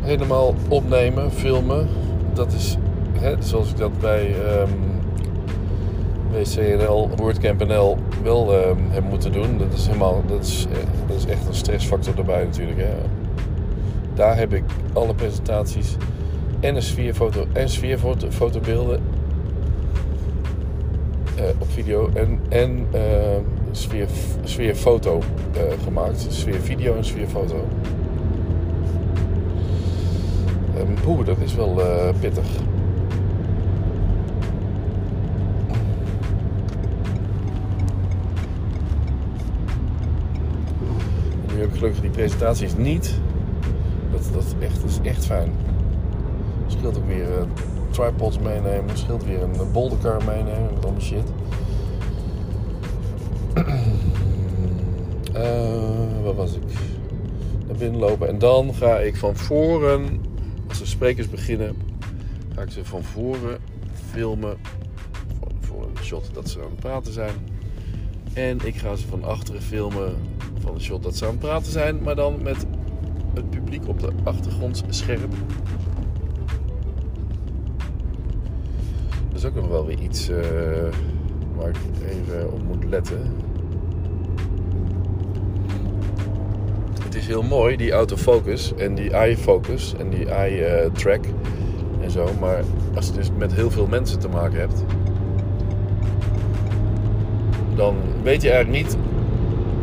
helemaal 0.00 0.54
opnemen, 0.68 1.32
filmen. 1.32 1.88
Dat 2.32 2.52
is 2.52 2.76
hè, 3.12 3.34
zoals 3.42 3.70
ik 3.70 3.76
dat 3.76 3.98
bij 3.98 4.34
ehm 4.44 4.87
WCNL, 6.30 7.10
WordCamp 7.16 7.66
NL 7.66 7.98
wel 8.22 8.54
ehm, 8.54 8.78
heb 8.88 9.04
moeten 9.04 9.32
doen. 9.32 9.58
Dat 9.58 9.72
is, 9.72 9.86
helemaal, 9.86 10.22
dat, 10.26 10.44
is, 10.44 10.66
eh, 10.70 10.78
dat 11.06 11.16
is 11.16 11.26
echt 11.26 11.46
een 11.46 11.54
stressfactor 11.54 12.18
erbij 12.18 12.44
natuurlijk. 12.44 12.78
Hè. 12.78 12.94
Daar 14.14 14.36
heb 14.36 14.52
ik 14.52 14.64
alle 14.92 15.14
presentaties 15.14 15.96
en 16.60 16.76
een 16.76 16.82
sfeerfoto 16.82 17.46
en 17.52 17.68
sfeerfoto 17.68 18.30
fotobeelden 18.30 19.00
eh, 21.38 21.44
op 21.58 21.70
video 21.70 22.10
en, 22.14 22.40
en 22.48 22.86
eh, 22.90 23.36
sfeer, 23.70 24.08
sfeerfoto 24.44 25.22
eh, 25.52 25.62
gemaakt. 25.84 26.26
Sfeervideo 26.28 26.96
en 26.96 27.04
sfeerfoto. 27.04 27.68
Um, 30.78 31.24
dat 31.24 31.38
is 31.38 31.54
wel 31.54 31.80
pittig. 32.20 32.46
Nu 41.46 41.60
heb 41.60 41.67
ik 41.67 41.67
gelukkig 41.78 42.00
die 42.00 42.10
presentaties 42.10 42.76
niet. 42.76 43.14
Dat, 44.10 44.30
dat, 44.32 44.44
is 44.44 44.66
echt, 44.66 44.84
is 44.84 44.98
echt 45.02 45.26
fijn. 45.26 45.52
Scheelt 46.66 46.96
ook 46.96 47.06
weer 47.06 47.38
eh, 47.38 47.44
tripods 47.90 48.38
meenemen. 48.38 48.98
Scheelt 48.98 49.24
weer 49.24 49.42
een 49.42 49.54
eh, 49.54 49.72
bouldercar 49.72 50.24
meenemen. 50.24 50.74
Met 50.74 50.84
allemaal 50.84 51.00
shit. 51.02 51.32
Eh, 55.32 56.22
waar 56.22 56.34
was 56.34 56.54
ik? 56.54 56.62
Naar 57.66 57.76
binnen 57.76 58.00
lopen. 58.00 58.28
En 58.28 58.38
dan 58.38 58.74
ga 58.74 58.98
ik 58.98 59.16
van 59.16 59.36
voren, 59.36 60.20
als 60.68 60.78
de 60.78 60.86
sprekers 60.86 61.30
beginnen, 61.30 61.76
ga 62.54 62.62
ik 62.62 62.70
ze 62.70 62.84
van 62.84 63.02
voren 63.02 63.58
filmen. 64.10 64.56
Voor 65.60 65.82
een 65.82 66.04
shot 66.04 66.30
dat 66.32 66.48
ze 66.48 66.58
aan 66.58 66.70
het 66.70 66.80
praten 66.80 67.12
zijn. 67.12 67.34
En 68.32 68.58
ik 68.64 68.76
ga 68.76 68.96
ze 68.96 69.06
van 69.06 69.24
achteren 69.24 69.62
filmen 69.62 70.14
van 70.68 70.76
een 70.76 70.82
shot 70.82 71.02
dat 71.02 71.16
ze 71.16 71.24
aan 71.24 71.30
het 71.30 71.40
praten 71.40 71.72
zijn. 71.72 72.02
Maar 72.02 72.14
dan 72.14 72.42
met 72.42 72.66
het 73.34 73.50
publiek 73.50 73.88
op 73.88 74.00
de 74.00 74.10
achtergrond 74.24 74.84
scherp. 74.88 75.30
Dat 79.28 79.38
is 79.38 79.44
ook 79.44 79.54
nog 79.54 79.68
wel 79.68 79.86
weer 79.86 80.00
iets 80.00 80.28
eh, 80.28 80.38
waar 81.56 81.68
ik 81.68 81.76
even 82.08 82.52
op 82.52 82.62
moet 82.62 82.84
letten. 82.84 83.18
Het 87.02 87.14
is 87.14 87.26
heel 87.26 87.42
mooi, 87.42 87.76
die 87.76 87.92
autofocus 87.92 88.74
en 88.74 88.94
die 88.94 89.10
eye-focus 89.10 89.94
en 89.98 90.10
die 90.10 90.28
eye-track 90.28 91.24
en 92.00 92.10
zo. 92.10 92.28
Maar 92.40 92.62
als 92.94 93.06
je 93.06 93.12
dus 93.12 93.30
met 93.38 93.52
heel 93.54 93.70
veel 93.70 93.86
mensen 93.86 94.18
te 94.18 94.28
maken 94.28 94.58
hebt, 94.58 94.84
dan 97.74 97.96
weet 98.22 98.42
je 98.42 98.50
eigenlijk 98.50 98.84
niet 98.84 98.96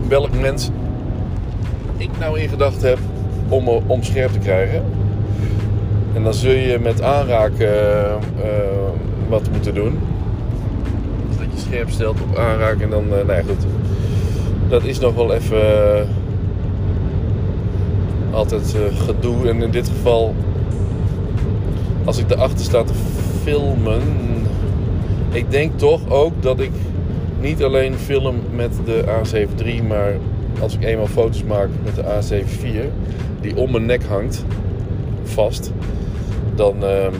welk 0.08 0.40
mens 0.40 0.70
ik 1.98 2.10
nou 2.20 2.40
in 2.40 2.50
gedachten 2.50 2.90
heb 2.90 3.00
om, 3.50 3.68
om 3.68 4.04
scherp 4.04 4.32
te 4.32 4.40
krijgen. 4.40 4.84
En 6.14 6.24
dan 6.24 6.34
zul 6.34 6.52
je 6.52 6.80
met 6.80 7.02
aanraken 7.02 7.68
eh, 7.68 8.14
eh, 8.14 8.20
wat 9.28 9.50
moeten 9.52 9.74
doen. 9.74 10.00
Dat 11.38 11.48
je 11.54 11.60
scherp 11.60 11.90
stelt 11.90 12.22
op 12.22 12.38
aanraken 12.38 12.82
en 12.82 12.90
dan, 12.90 13.04
eh, 13.04 13.10
nou 13.10 13.32
ja 13.34 13.42
goed. 13.48 13.66
Dat 14.70 14.84
is 14.84 15.00
nog 15.00 15.16
wel 15.16 15.34
even 15.34 16.08
altijd 18.32 18.76
gedoe. 19.06 19.50
En 19.50 19.62
in 19.62 19.72
dit 19.72 19.90
geval, 19.90 20.36
als 22.06 22.18
ik 22.18 22.32
erachter 22.32 22.66
sta 22.66 22.84
te 22.84 22.94
filmen, 23.44 24.02
ik 25.32 25.52
denk 25.52 25.78
toch 25.78 26.10
ook 26.10 26.34
dat 26.42 26.60
ik 26.60 26.72
niet 27.42 27.64
alleen 27.64 27.96
film 27.96 28.36
met 28.56 28.72
de 28.86 29.04
A7 29.08 29.66
III, 29.66 29.84
maar 29.84 30.14
als 30.62 30.76
ik 30.76 30.84
eenmaal 30.84 31.08
foto's 31.08 31.44
maak 31.44 31.70
met 31.84 31.96
de 31.96 32.04
A7 32.04 32.34
IV, 32.34 32.84
die 33.42 33.58
om 33.58 33.72
mijn 33.72 33.86
nek 33.86 34.04
hangt, 34.04 34.46
vast, 35.24 35.72
dan 36.56 36.84
ehm, 36.84 37.14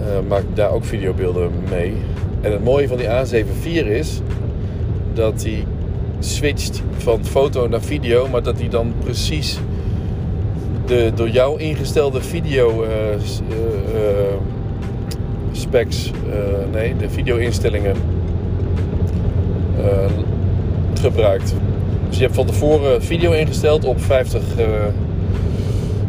eh, 0.00 0.28
maak 0.28 0.40
ik 0.40 0.56
daar 0.56 0.70
ook 0.70 0.84
videobeelden 0.84 1.50
mee. 1.70 1.92
En 2.40 2.52
het 2.52 2.64
mooie 2.64 2.88
van 2.88 2.96
die 2.96 3.06
A7 3.06 3.46
IV 3.62 3.66
is 3.86 4.20
dat 5.12 5.40
die 5.40 5.64
switcht 6.18 6.82
van 6.96 7.24
foto 7.24 7.68
naar 7.68 7.82
video, 7.82 8.28
maar 8.28 8.42
dat 8.42 8.56
die 8.56 8.68
dan 8.68 8.92
precies 8.98 9.58
de 10.86 11.12
door 11.14 11.28
jou 11.28 11.60
ingestelde 11.60 12.20
video 12.20 12.82
eh, 12.82 13.14
eh, 13.14 13.20
specs, 15.56 16.10
eh, 16.30 16.72
nee, 16.72 16.96
de 16.96 17.10
video-instellingen 17.10 17.96
eh, 19.78 20.10
gebruikt. 21.00 21.54
Dus 22.08 22.16
je 22.16 22.22
hebt 22.22 22.34
van 22.34 22.46
tevoren 22.46 23.02
video 23.02 23.32
ingesteld 23.32 23.84
op 23.84 24.00
50, 24.00 24.42
eh 24.56 24.66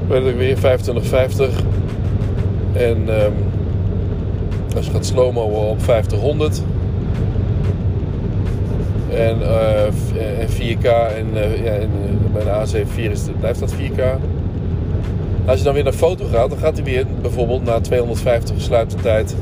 weet 0.07 0.25
ik 0.25 0.35
weer, 0.35 0.55
2550. 0.55 1.63
En 2.73 3.03
ehm, 3.07 3.31
als 4.75 4.85
je 4.85 4.91
gaat 4.91 5.05
slow-mo 5.05 5.41
op 5.41 5.81
50-100. 5.81 6.63
En, 9.09 9.41
en 10.39 10.49
4K 10.49 10.85
en, 11.17 11.27
eh, 11.33 11.63
ja, 11.63 11.71
en 11.71 11.89
bij 12.33 12.43
de 12.43 12.49
A74 12.49 13.11
is 13.11 13.21
het, 13.21 13.39
blijft 13.39 13.59
dat 13.59 13.73
4K. 13.73 14.19
Als 15.45 15.57
je 15.57 15.63
dan 15.63 15.73
weer 15.73 15.83
naar 15.83 15.93
foto 15.93 16.25
gaat, 16.31 16.49
dan 16.49 16.59
gaat 16.59 16.75
hij 16.75 16.83
weer 16.83 17.05
bijvoorbeeld 17.21 17.63
naar 17.63 17.81
250 17.81 18.61
sluitertijd 18.61 19.35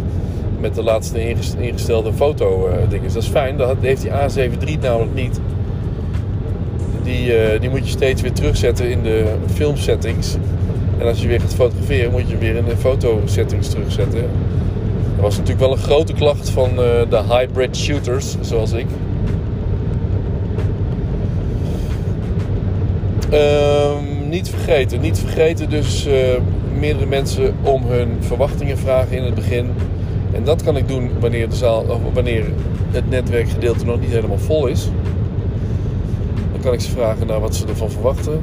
met 0.60 0.76
de 0.76 0.84
laatste 0.84 1.30
inges- 1.30 1.56
ingestelde 1.60 2.14
foto 2.14 2.68
eh, 2.68 2.78
dingen. 2.90 3.04
Dus 3.04 3.14
dat 3.14 3.24
is 3.24 3.30
fijn, 3.30 3.58
dat 3.58 3.76
heeft 3.80 4.02
die 4.02 4.12
A7 4.12 4.64
III 4.66 4.78
namelijk 4.82 5.14
niet. 5.14 5.40
Die, 7.04 7.34
eh, 7.36 7.60
die 7.60 7.70
moet 7.70 7.84
je 7.84 7.92
steeds 7.92 8.22
weer 8.22 8.34
terugzetten 8.34 8.90
in 8.90 9.04
de 9.04 9.26
filmsettings. 9.54 10.36
En 10.98 11.08
als 11.08 11.22
je 11.22 11.28
weer 11.28 11.40
gaat 11.40 11.56
fotograferen, 11.56 12.12
moet 12.12 12.30
je 12.30 12.38
weer 12.38 12.56
in 12.56 12.66
de 12.66 12.78
fotosettings 12.78 13.70
terugzetten. 13.70 14.22
Dat 15.16 15.22
was 15.22 15.38
natuurlijk 15.38 15.66
wel 15.66 15.72
een 15.72 15.84
grote 15.84 16.14
klacht 16.14 16.50
van 16.50 16.70
eh, 16.70 16.76
de 17.10 17.22
hybrid 17.30 17.78
shooters, 17.78 18.36
zoals 18.42 18.72
ik. 18.72 18.86
Ehm, 23.30 23.73
niet 24.34 24.50
vergeten, 24.50 25.02
niet 25.02 25.20
vergeten 25.20 25.70
dus 25.70 26.06
eh, 26.06 26.14
meerdere 26.80 27.06
mensen 27.06 27.56
om 27.62 27.84
hun 27.86 28.10
verwachtingen 28.20 28.78
vragen 28.78 29.18
in 29.18 29.24
het 29.24 29.36
begin. 29.36 29.70
En 30.32 30.44
dat 30.44 30.64
kan 30.64 30.78
ik 30.78 30.88
doen 30.88 31.10
wanneer, 31.20 31.50
de 31.50 31.56
zaal, 31.56 32.02
wanneer 32.14 32.46
het 32.92 33.10
netwerkgedeelte 33.10 33.86
nog 33.86 34.00
niet 34.00 34.10
helemaal 34.10 34.38
vol 34.38 34.68
is. 34.68 34.90
Dan 36.52 36.62
kan 36.62 36.74
ik 36.74 36.80
ze 36.80 36.92
vragen 36.92 37.28
naar 37.28 37.40
wat 37.40 37.56
ze 37.56 37.68
ervan 37.68 37.92
verwachten. 37.92 38.42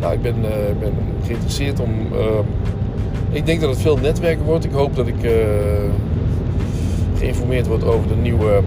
Nou, 0.00 0.14
ik 0.14 0.22
ben, 0.22 0.34
eh, 0.44 0.50
ben 0.80 0.92
geïnteresseerd 1.26 1.80
om. 1.80 1.90
eh, 2.12 2.38
ik 3.30 3.46
denk 3.46 3.60
dat 3.60 3.70
het 3.70 3.80
veel 3.80 3.96
netwerken 3.96 4.44
wordt. 4.44 4.64
Ik 4.64 4.72
hoop 4.72 4.96
dat 4.96 5.06
ik 5.06 5.30
geïnformeerd 7.18 7.66
word 7.66 7.84
over 7.84 8.08
de 8.08 8.16
nieuwe 8.16 8.62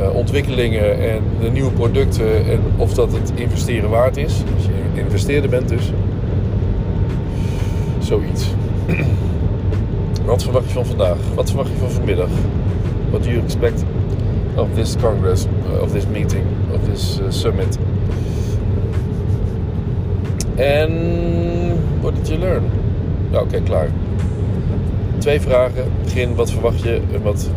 eh, 0.00 0.14
ontwikkelingen 0.14 1.00
en 1.00 1.22
de 1.40 1.50
nieuwe 1.50 1.70
producten 1.70 2.46
en 2.50 2.60
of 2.76 2.94
dat 2.94 3.12
het 3.12 3.32
investeren 3.34 3.90
waard 3.90 4.16
is. 4.16 4.42
Als 4.56 4.64
je 4.64 5.00
investeerder 5.00 5.50
bent 5.50 5.68
dus. 5.68 5.92
Zoiets. 7.98 8.46
Wat 10.24 10.42
verwacht 10.42 10.66
je 10.66 10.72
van 10.72 10.86
vandaag? 10.86 11.16
Wat 11.34 11.48
verwacht 11.48 11.70
je 11.70 11.76
van 11.76 11.90
vanmiddag? 11.90 12.28
What 13.10 13.22
do 13.22 13.30
you 13.30 13.42
expect 13.42 13.84
of 14.54 14.68
this 14.74 14.96
congress, 15.02 15.44
uh, 15.44 15.82
of 15.82 15.90
this 15.90 16.06
meeting, 16.06 16.44
of 16.72 16.80
this 16.92 17.18
uh, 17.20 17.26
summit? 17.28 17.78
En 20.54 20.90
what 22.00 22.14
did 22.14 22.28
you 22.28 22.38
learn? 22.38 22.62
Ja, 23.30 23.40
Oké, 23.40 23.60
klaar. 23.60 23.88
Twee 25.18 25.40
vragen. 25.40 25.84
Begin, 26.02 26.34
wat 26.34 26.50
verwacht 26.50 26.82
je 26.82 27.00
en 27.12 27.22
wat, 27.22 27.50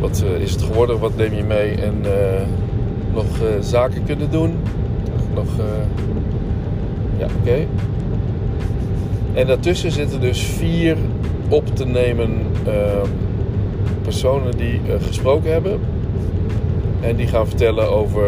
wat 0.00 0.24
uh, 0.24 0.40
is 0.40 0.50
het 0.50 0.62
geworden? 0.62 0.98
Wat 0.98 1.16
neem 1.16 1.34
je 1.34 1.44
mee? 1.44 1.70
En 1.70 1.94
uh, 2.04 2.10
nog 3.14 3.24
uh, 3.24 3.48
zaken 3.60 4.04
kunnen 4.04 4.30
doen? 4.30 4.54
Nog, 5.34 5.46
ja, 7.18 7.26
oké. 7.40 7.66
En 9.34 9.46
daartussen 9.46 9.90
zitten 9.90 10.20
dus 10.20 10.40
vier 10.42 10.96
op 11.48 11.76
te 11.76 11.86
nemen 11.86 12.30
ehm, 12.66 13.08
personen 14.02 14.56
die 14.56 14.80
gesproken 15.00 15.52
hebben. 15.52 15.80
En 17.00 17.16
die 17.16 17.26
gaan 17.26 17.46
vertellen 17.46 17.90
over 17.90 18.22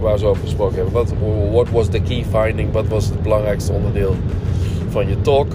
waar 0.00 0.18
ze 0.18 0.26
over 0.26 0.42
gesproken 0.42 0.76
hebben. 0.76 0.92
Wat 0.92 1.12
what 1.52 1.70
was 1.70 1.88
the 1.88 2.00
key 2.00 2.24
finding? 2.30 2.72
Wat 2.72 2.88
was 2.88 3.04
het 3.04 3.22
belangrijkste 3.22 3.72
onderdeel 3.72 4.14
van 4.88 5.08
je 5.08 5.20
talk? 5.20 5.52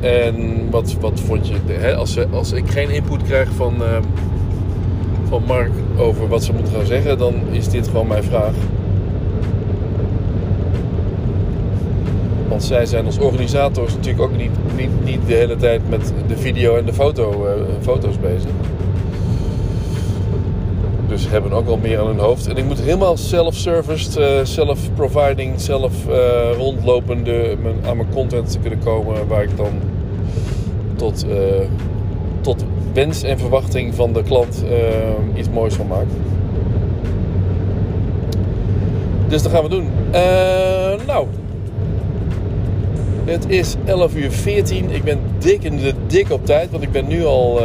En 0.00 0.66
wat, 0.70 0.96
wat 1.00 1.20
vond 1.20 1.48
je, 1.48 1.54
hè, 1.66 1.94
als, 1.94 2.30
als 2.30 2.52
ik 2.52 2.70
geen 2.70 2.90
input 2.90 3.22
krijg 3.22 3.48
van, 3.50 3.74
uh, 3.78 3.86
van 5.30 5.42
Mark 5.46 5.70
over 5.98 6.28
wat 6.28 6.44
ze 6.44 6.52
moeten 6.52 6.72
gaan 6.72 6.86
zeggen, 6.86 7.18
dan 7.18 7.34
is 7.50 7.68
dit 7.68 7.88
gewoon 7.88 8.06
mijn 8.06 8.22
vraag. 8.22 8.52
Want 12.48 12.62
zij 12.62 12.86
zijn 12.86 13.06
als 13.06 13.18
organisators 13.18 13.94
natuurlijk 13.94 14.22
ook 14.22 14.36
niet, 14.36 14.50
niet, 14.76 15.04
niet 15.04 15.26
de 15.26 15.34
hele 15.34 15.56
tijd 15.56 15.88
met 15.88 16.12
de 16.26 16.36
video 16.36 16.76
en 16.76 16.84
de 16.84 16.92
foto, 16.92 17.46
uh, 17.46 17.50
foto's 17.80 18.18
bezig. 18.18 18.50
Dus 21.08 21.28
hebben 21.28 21.52
ook 21.52 21.66
wel 21.66 21.76
meer 21.76 21.98
aan 21.98 22.06
hun 22.06 22.18
hoofd. 22.18 22.46
En 22.46 22.56
ik 22.56 22.64
moet 22.64 22.80
helemaal 22.80 23.16
self-serviced, 23.16 24.16
uh, 24.16 24.26
self-providing, 24.42 25.60
self 25.60 25.92
uh, 26.08 26.14
rondlopende 26.56 27.56
aan 27.86 27.96
mijn 27.96 28.08
content 28.12 28.50
te 28.50 28.58
kunnen 28.58 28.78
komen. 28.78 29.26
Waar 29.28 29.42
ik 29.42 29.56
dan 29.56 29.72
tot 30.96 31.26
wens 32.92 33.22
en 33.22 33.38
verwachting 33.38 33.94
van 33.94 34.12
de 34.12 34.22
klant 34.22 34.64
iets 35.34 35.48
moois 35.50 35.74
van 35.74 35.86
maak. 35.86 36.06
Dus 39.28 39.42
dat 39.42 39.52
gaan 39.52 39.62
we 39.62 39.68
doen. 39.68 39.88
nou, 41.06 41.26
het 43.24 43.48
is 43.48 43.76
11 43.84 44.16
uur 44.16 44.30
14. 44.30 44.90
Ik 44.90 45.04
ben 45.04 45.18
dik 45.38 45.62
in 45.62 45.76
de 45.76 45.94
dik 46.06 46.30
op 46.30 46.46
tijd, 46.46 46.70
want 46.70 46.82
ik 46.82 46.92
ben 46.92 47.06
nu 47.06 47.24
al 47.24 47.60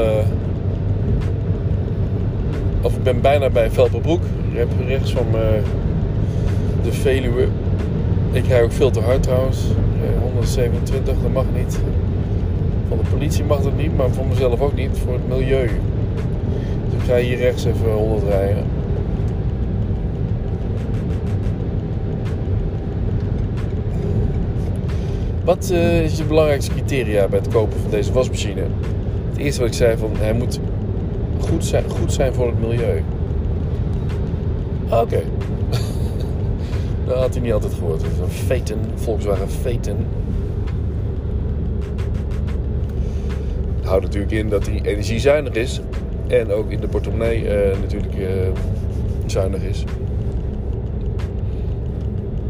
of 2.82 2.95
ik 2.95 3.03
ben 3.03 3.21
bijna 3.21 3.49
bij 3.49 3.71
Velperbroek. 3.71 4.21
Je 4.53 4.65
rechts 4.88 5.11
van 5.11 5.26
de 6.84 6.91
Veluwe. 6.91 7.47
Ik 8.32 8.47
rij 8.47 8.63
ook 8.63 8.71
veel 8.71 8.91
te 8.91 8.99
hard 8.99 9.23
trouwens. 9.23 9.59
127, 10.23 11.15
dat 11.21 11.32
mag 11.34 11.45
niet. 11.55 11.80
Van 12.88 12.98
de 12.98 13.04
politie 13.10 13.44
mag 13.44 13.62
dat 13.62 13.78
niet, 13.78 13.98
maar 13.98 14.10
voor 14.10 14.26
mezelf 14.26 14.62
ook 14.62 14.76
niet. 14.76 14.98
Voor 14.98 15.14
het 15.14 15.28
milieu. 15.28 15.70
Dus 16.86 16.94
ik 16.94 17.08
ga 17.08 17.18
hier 17.18 17.38
rechts 17.38 17.66
even 17.66 17.92
100 17.92 18.24
rijden. 18.24 18.64
Wat 25.44 25.70
uh, 25.72 26.04
is 26.04 26.18
je 26.18 26.24
belangrijkste 26.24 26.72
criteria 26.72 27.28
bij 27.28 27.40
het 27.40 27.48
kopen 27.48 27.80
van 27.80 27.92
deze 27.92 28.14
wasmachine? 28.14 28.62
Het 29.30 29.38
eerste 29.38 29.60
wat 29.60 29.70
ik 29.70 29.76
zei 29.76 29.98
van 29.98 30.12
hij 30.18 30.34
moet 30.34 30.60
goed 31.40 31.66
zijn, 31.66 31.90
goed 31.90 32.14
zijn 32.14 32.34
voor 32.34 32.48
het 32.48 32.60
milieu. 32.60 33.04
Oké. 34.86 35.02
Okay. 35.02 35.24
dat 37.08 37.18
had 37.18 37.34
hij 37.34 37.44
niet 37.44 37.54
altijd 37.54 37.74
gehoord. 37.74 38.04
Een 38.04 38.30
Phaeton, 38.30 38.80
Volkswagen 38.96 39.50
Phaeton. 39.50 39.98
Houdt 43.96 44.14
natuurlijk 44.14 44.43
in 44.43 44.50
dat 44.50 44.66
hij 44.66 44.82
energiezuinig 44.84 45.54
is. 45.54 45.82
En 46.28 46.52
ook 46.52 46.72
in 46.72 46.80
de 46.80 46.88
portemonnee 46.88 47.43
uh, 47.43 47.80
natuurlijk 47.80 48.16
uh, 48.16 48.28
zuinig 49.26 49.62
is. 49.62 49.84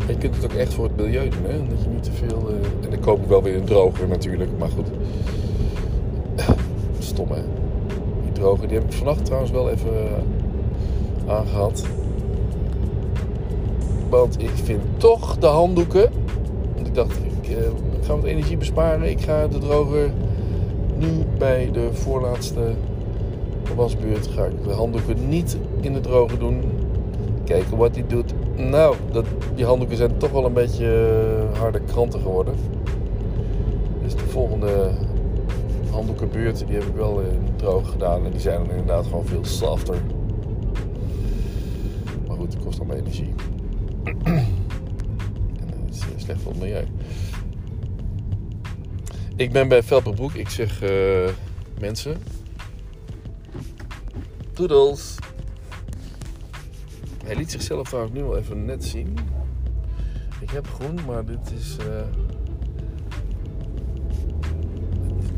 Je 0.07 0.17
kunt 0.17 0.35
het 0.35 0.45
ook 0.45 0.53
echt 0.53 0.73
voor 0.73 0.83
het 0.83 0.95
milieu 0.95 1.29
doen. 1.29 1.43
Hè? 1.43 1.57
Dat 1.69 1.83
je 1.83 1.89
niet 1.89 2.03
te 2.03 2.11
veel... 2.11 2.49
Uh... 2.49 2.55
En 2.83 2.89
dan 2.89 2.99
koop 2.99 3.21
ik 3.21 3.27
wel 3.27 3.43
weer 3.43 3.55
een 3.55 3.63
droger 3.63 4.07
natuurlijk. 4.07 4.49
Maar 4.57 4.69
goed. 4.69 4.87
Stom 6.99 7.27
hè. 7.31 7.41
Die 8.67 8.77
heb 8.77 8.83
ik 8.83 8.93
vannacht 8.93 9.25
trouwens 9.25 9.51
wel 9.51 9.69
even 9.69 9.93
aangehad. 11.27 11.85
Want 14.09 14.41
ik 14.41 14.51
vind 14.63 14.81
toch 14.97 15.37
de 15.37 15.47
handdoeken. 15.47 16.09
Want 16.75 16.87
ik 16.87 16.95
dacht, 16.95 17.17
ik 17.41 17.49
uh, 17.49 17.57
ga 18.01 18.15
wat 18.15 18.23
energie 18.23 18.57
besparen. 18.57 19.09
Ik 19.09 19.21
ga 19.21 19.47
de 19.47 19.57
droger 19.57 20.11
nu 21.05 21.25
bij 21.37 21.69
de 21.71 21.89
voorlaatste 21.93 22.73
wasbeurt. 23.75 24.27
Ga 24.27 24.45
ik 24.45 24.63
de 24.63 24.71
handdoeken 24.71 25.29
niet 25.29 25.57
in 25.81 25.93
de 25.93 25.99
droger 25.99 26.39
doen. 26.39 26.61
Kijken 27.43 27.77
wat 27.77 27.95
hij 27.95 28.07
doet. 28.07 28.33
Nou, 28.55 28.95
dat, 29.11 29.25
die 29.55 29.65
handdoeken 29.65 29.97
zijn 29.97 30.17
toch 30.17 30.31
wel 30.31 30.45
een 30.45 30.53
beetje 30.53 31.11
uh, 31.53 31.59
harde 31.59 31.79
kranten 31.79 32.19
geworden. 32.19 32.55
Dus 34.03 34.15
de 34.15 34.25
volgende 34.25 34.91
handdoekenbuurt, 35.91 36.63
die 36.67 36.75
heb 36.75 36.83
ik 36.83 36.95
wel 36.95 37.19
in 37.19 37.49
droog 37.55 37.89
gedaan. 37.89 38.25
En 38.25 38.31
die 38.31 38.39
zijn 38.39 38.57
dan 38.57 38.69
inderdaad 38.69 39.05
gewoon 39.05 39.25
veel 39.25 39.45
softer. 39.45 39.97
Maar 42.27 42.37
goed, 42.37 42.53
het 42.53 42.63
kost 42.63 42.79
allemaal 42.79 42.97
energie. 42.97 43.33
en 44.23 45.67
dat 45.69 45.95
is 45.95 45.99
eh, 45.99 46.07
slecht 46.17 46.41
voor 46.41 46.51
het 46.51 46.61
milieu. 46.61 46.85
Ik 49.37 49.51
ben 49.51 49.67
bij 49.67 49.83
Velperbroek. 49.83 50.33
Ik 50.33 50.49
zeg 50.49 50.83
uh, 50.83 51.29
mensen. 51.79 52.17
Doedels. 54.53 55.15
Hij 57.25 57.35
liet 57.35 57.51
zichzelf 57.51 57.87
trouwens 57.87 58.15
nu 58.15 58.23
wel 58.23 58.37
even 58.37 58.65
net 58.65 58.85
zien. 58.85 59.17
Ik 60.39 60.49
heb 60.49 60.67
groen, 60.67 60.99
maar 61.07 61.25
dit 61.25 61.51
is... 61.57 61.77
Uh, 61.79 62.01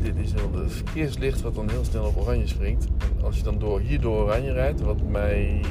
dit 0.02 0.16
is 0.16 0.32
wel 0.32 0.50
de 0.50 0.68
verkeerslicht 0.68 1.40
wat 1.40 1.54
dan 1.54 1.70
heel 1.70 1.84
snel 1.84 2.04
op 2.04 2.16
oranje 2.16 2.46
springt. 2.46 2.86
En 3.18 3.24
als 3.24 3.36
je 3.36 3.42
dan 3.42 3.58
door, 3.58 3.80
hier 3.80 4.00
door 4.00 4.22
oranje 4.22 4.52
rijdt, 4.52 4.80
wat 4.80 5.02
mij 5.02 5.64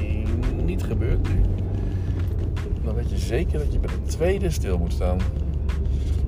niet 0.64 0.82
gebeurt 0.82 1.28
nu, 1.28 1.40
dan 2.84 2.94
weet 2.94 3.10
je 3.10 3.18
zeker 3.18 3.58
dat 3.58 3.72
je 3.72 3.78
bij 3.78 3.94
de 3.94 4.10
tweede 4.10 4.50
stil 4.50 4.78
moet 4.78 4.92
staan. 4.92 5.18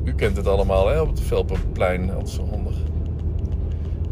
U 0.05 0.15
kent 0.15 0.37
het 0.37 0.47
allemaal 0.47 0.89
hè, 0.89 1.01
op 1.01 1.09
het 1.09 1.21
Velperplein, 1.21 2.07
dat 2.07 2.27
is 2.27 2.35
zo 2.35 2.47
handig. 2.51 2.77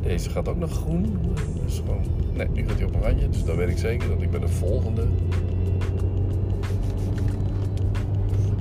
Deze 0.03 0.31
gaat 0.31 0.49
ook 0.49 0.59
nog 0.59 0.71
groen. 0.71 1.19
Dus 1.65 1.77
gewoon, 1.77 2.05
nee, 2.33 2.49
nu 2.49 2.69
gaat 2.69 2.79
hij 2.79 2.87
op 2.87 2.97
oranje, 2.97 3.29
dus 3.29 3.45
dan 3.45 3.57
weet 3.57 3.69
ik 3.69 3.79
zeker 3.79 4.09
dat 4.09 4.23
ik 4.23 4.31
bij 4.31 4.41
de 4.41 4.49
volgende 4.49 5.07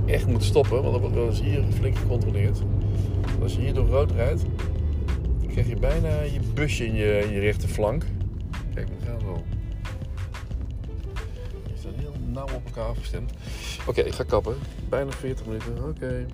echt 0.06 0.26
moet 0.26 0.44
stoppen, 0.44 0.82
want 0.82 0.92
dan 0.92 1.00
wordt 1.00 1.16
wel 1.16 1.26
eens 1.26 1.40
hier 1.40 1.64
flink 1.74 1.96
gecontroleerd. 1.96 2.58
Als 3.42 3.54
je 3.54 3.60
hier 3.60 3.74
door 3.74 3.86
rood 3.86 4.10
rijdt, 4.10 4.42
krijg 5.48 5.68
je 5.68 5.76
bijna 5.76 6.20
je 6.20 6.40
busje 6.54 6.86
in 6.86 6.94
je, 6.94 7.18
in 7.26 7.32
je 7.32 7.40
rechterflank. 7.40 8.04
Kijk, 8.74 8.88
we 8.98 9.06
gaan 9.06 9.18
wel. 9.24 9.42
Je 11.66 11.78
staat 11.78 11.92
heel 11.96 12.12
nauw 12.32 12.44
op 12.54 12.62
elkaar 12.64 12.84
afgestemd. 12.84 13.32
Oké, 13.86 14.00
ik 14.00 14.12
ga 14.12 14.22
kappen. 14.24 14.54
Bijna 14.88 15.10
40 15.10 15.46
minuten. 15.46 15.88
Oké. 15.88 16.26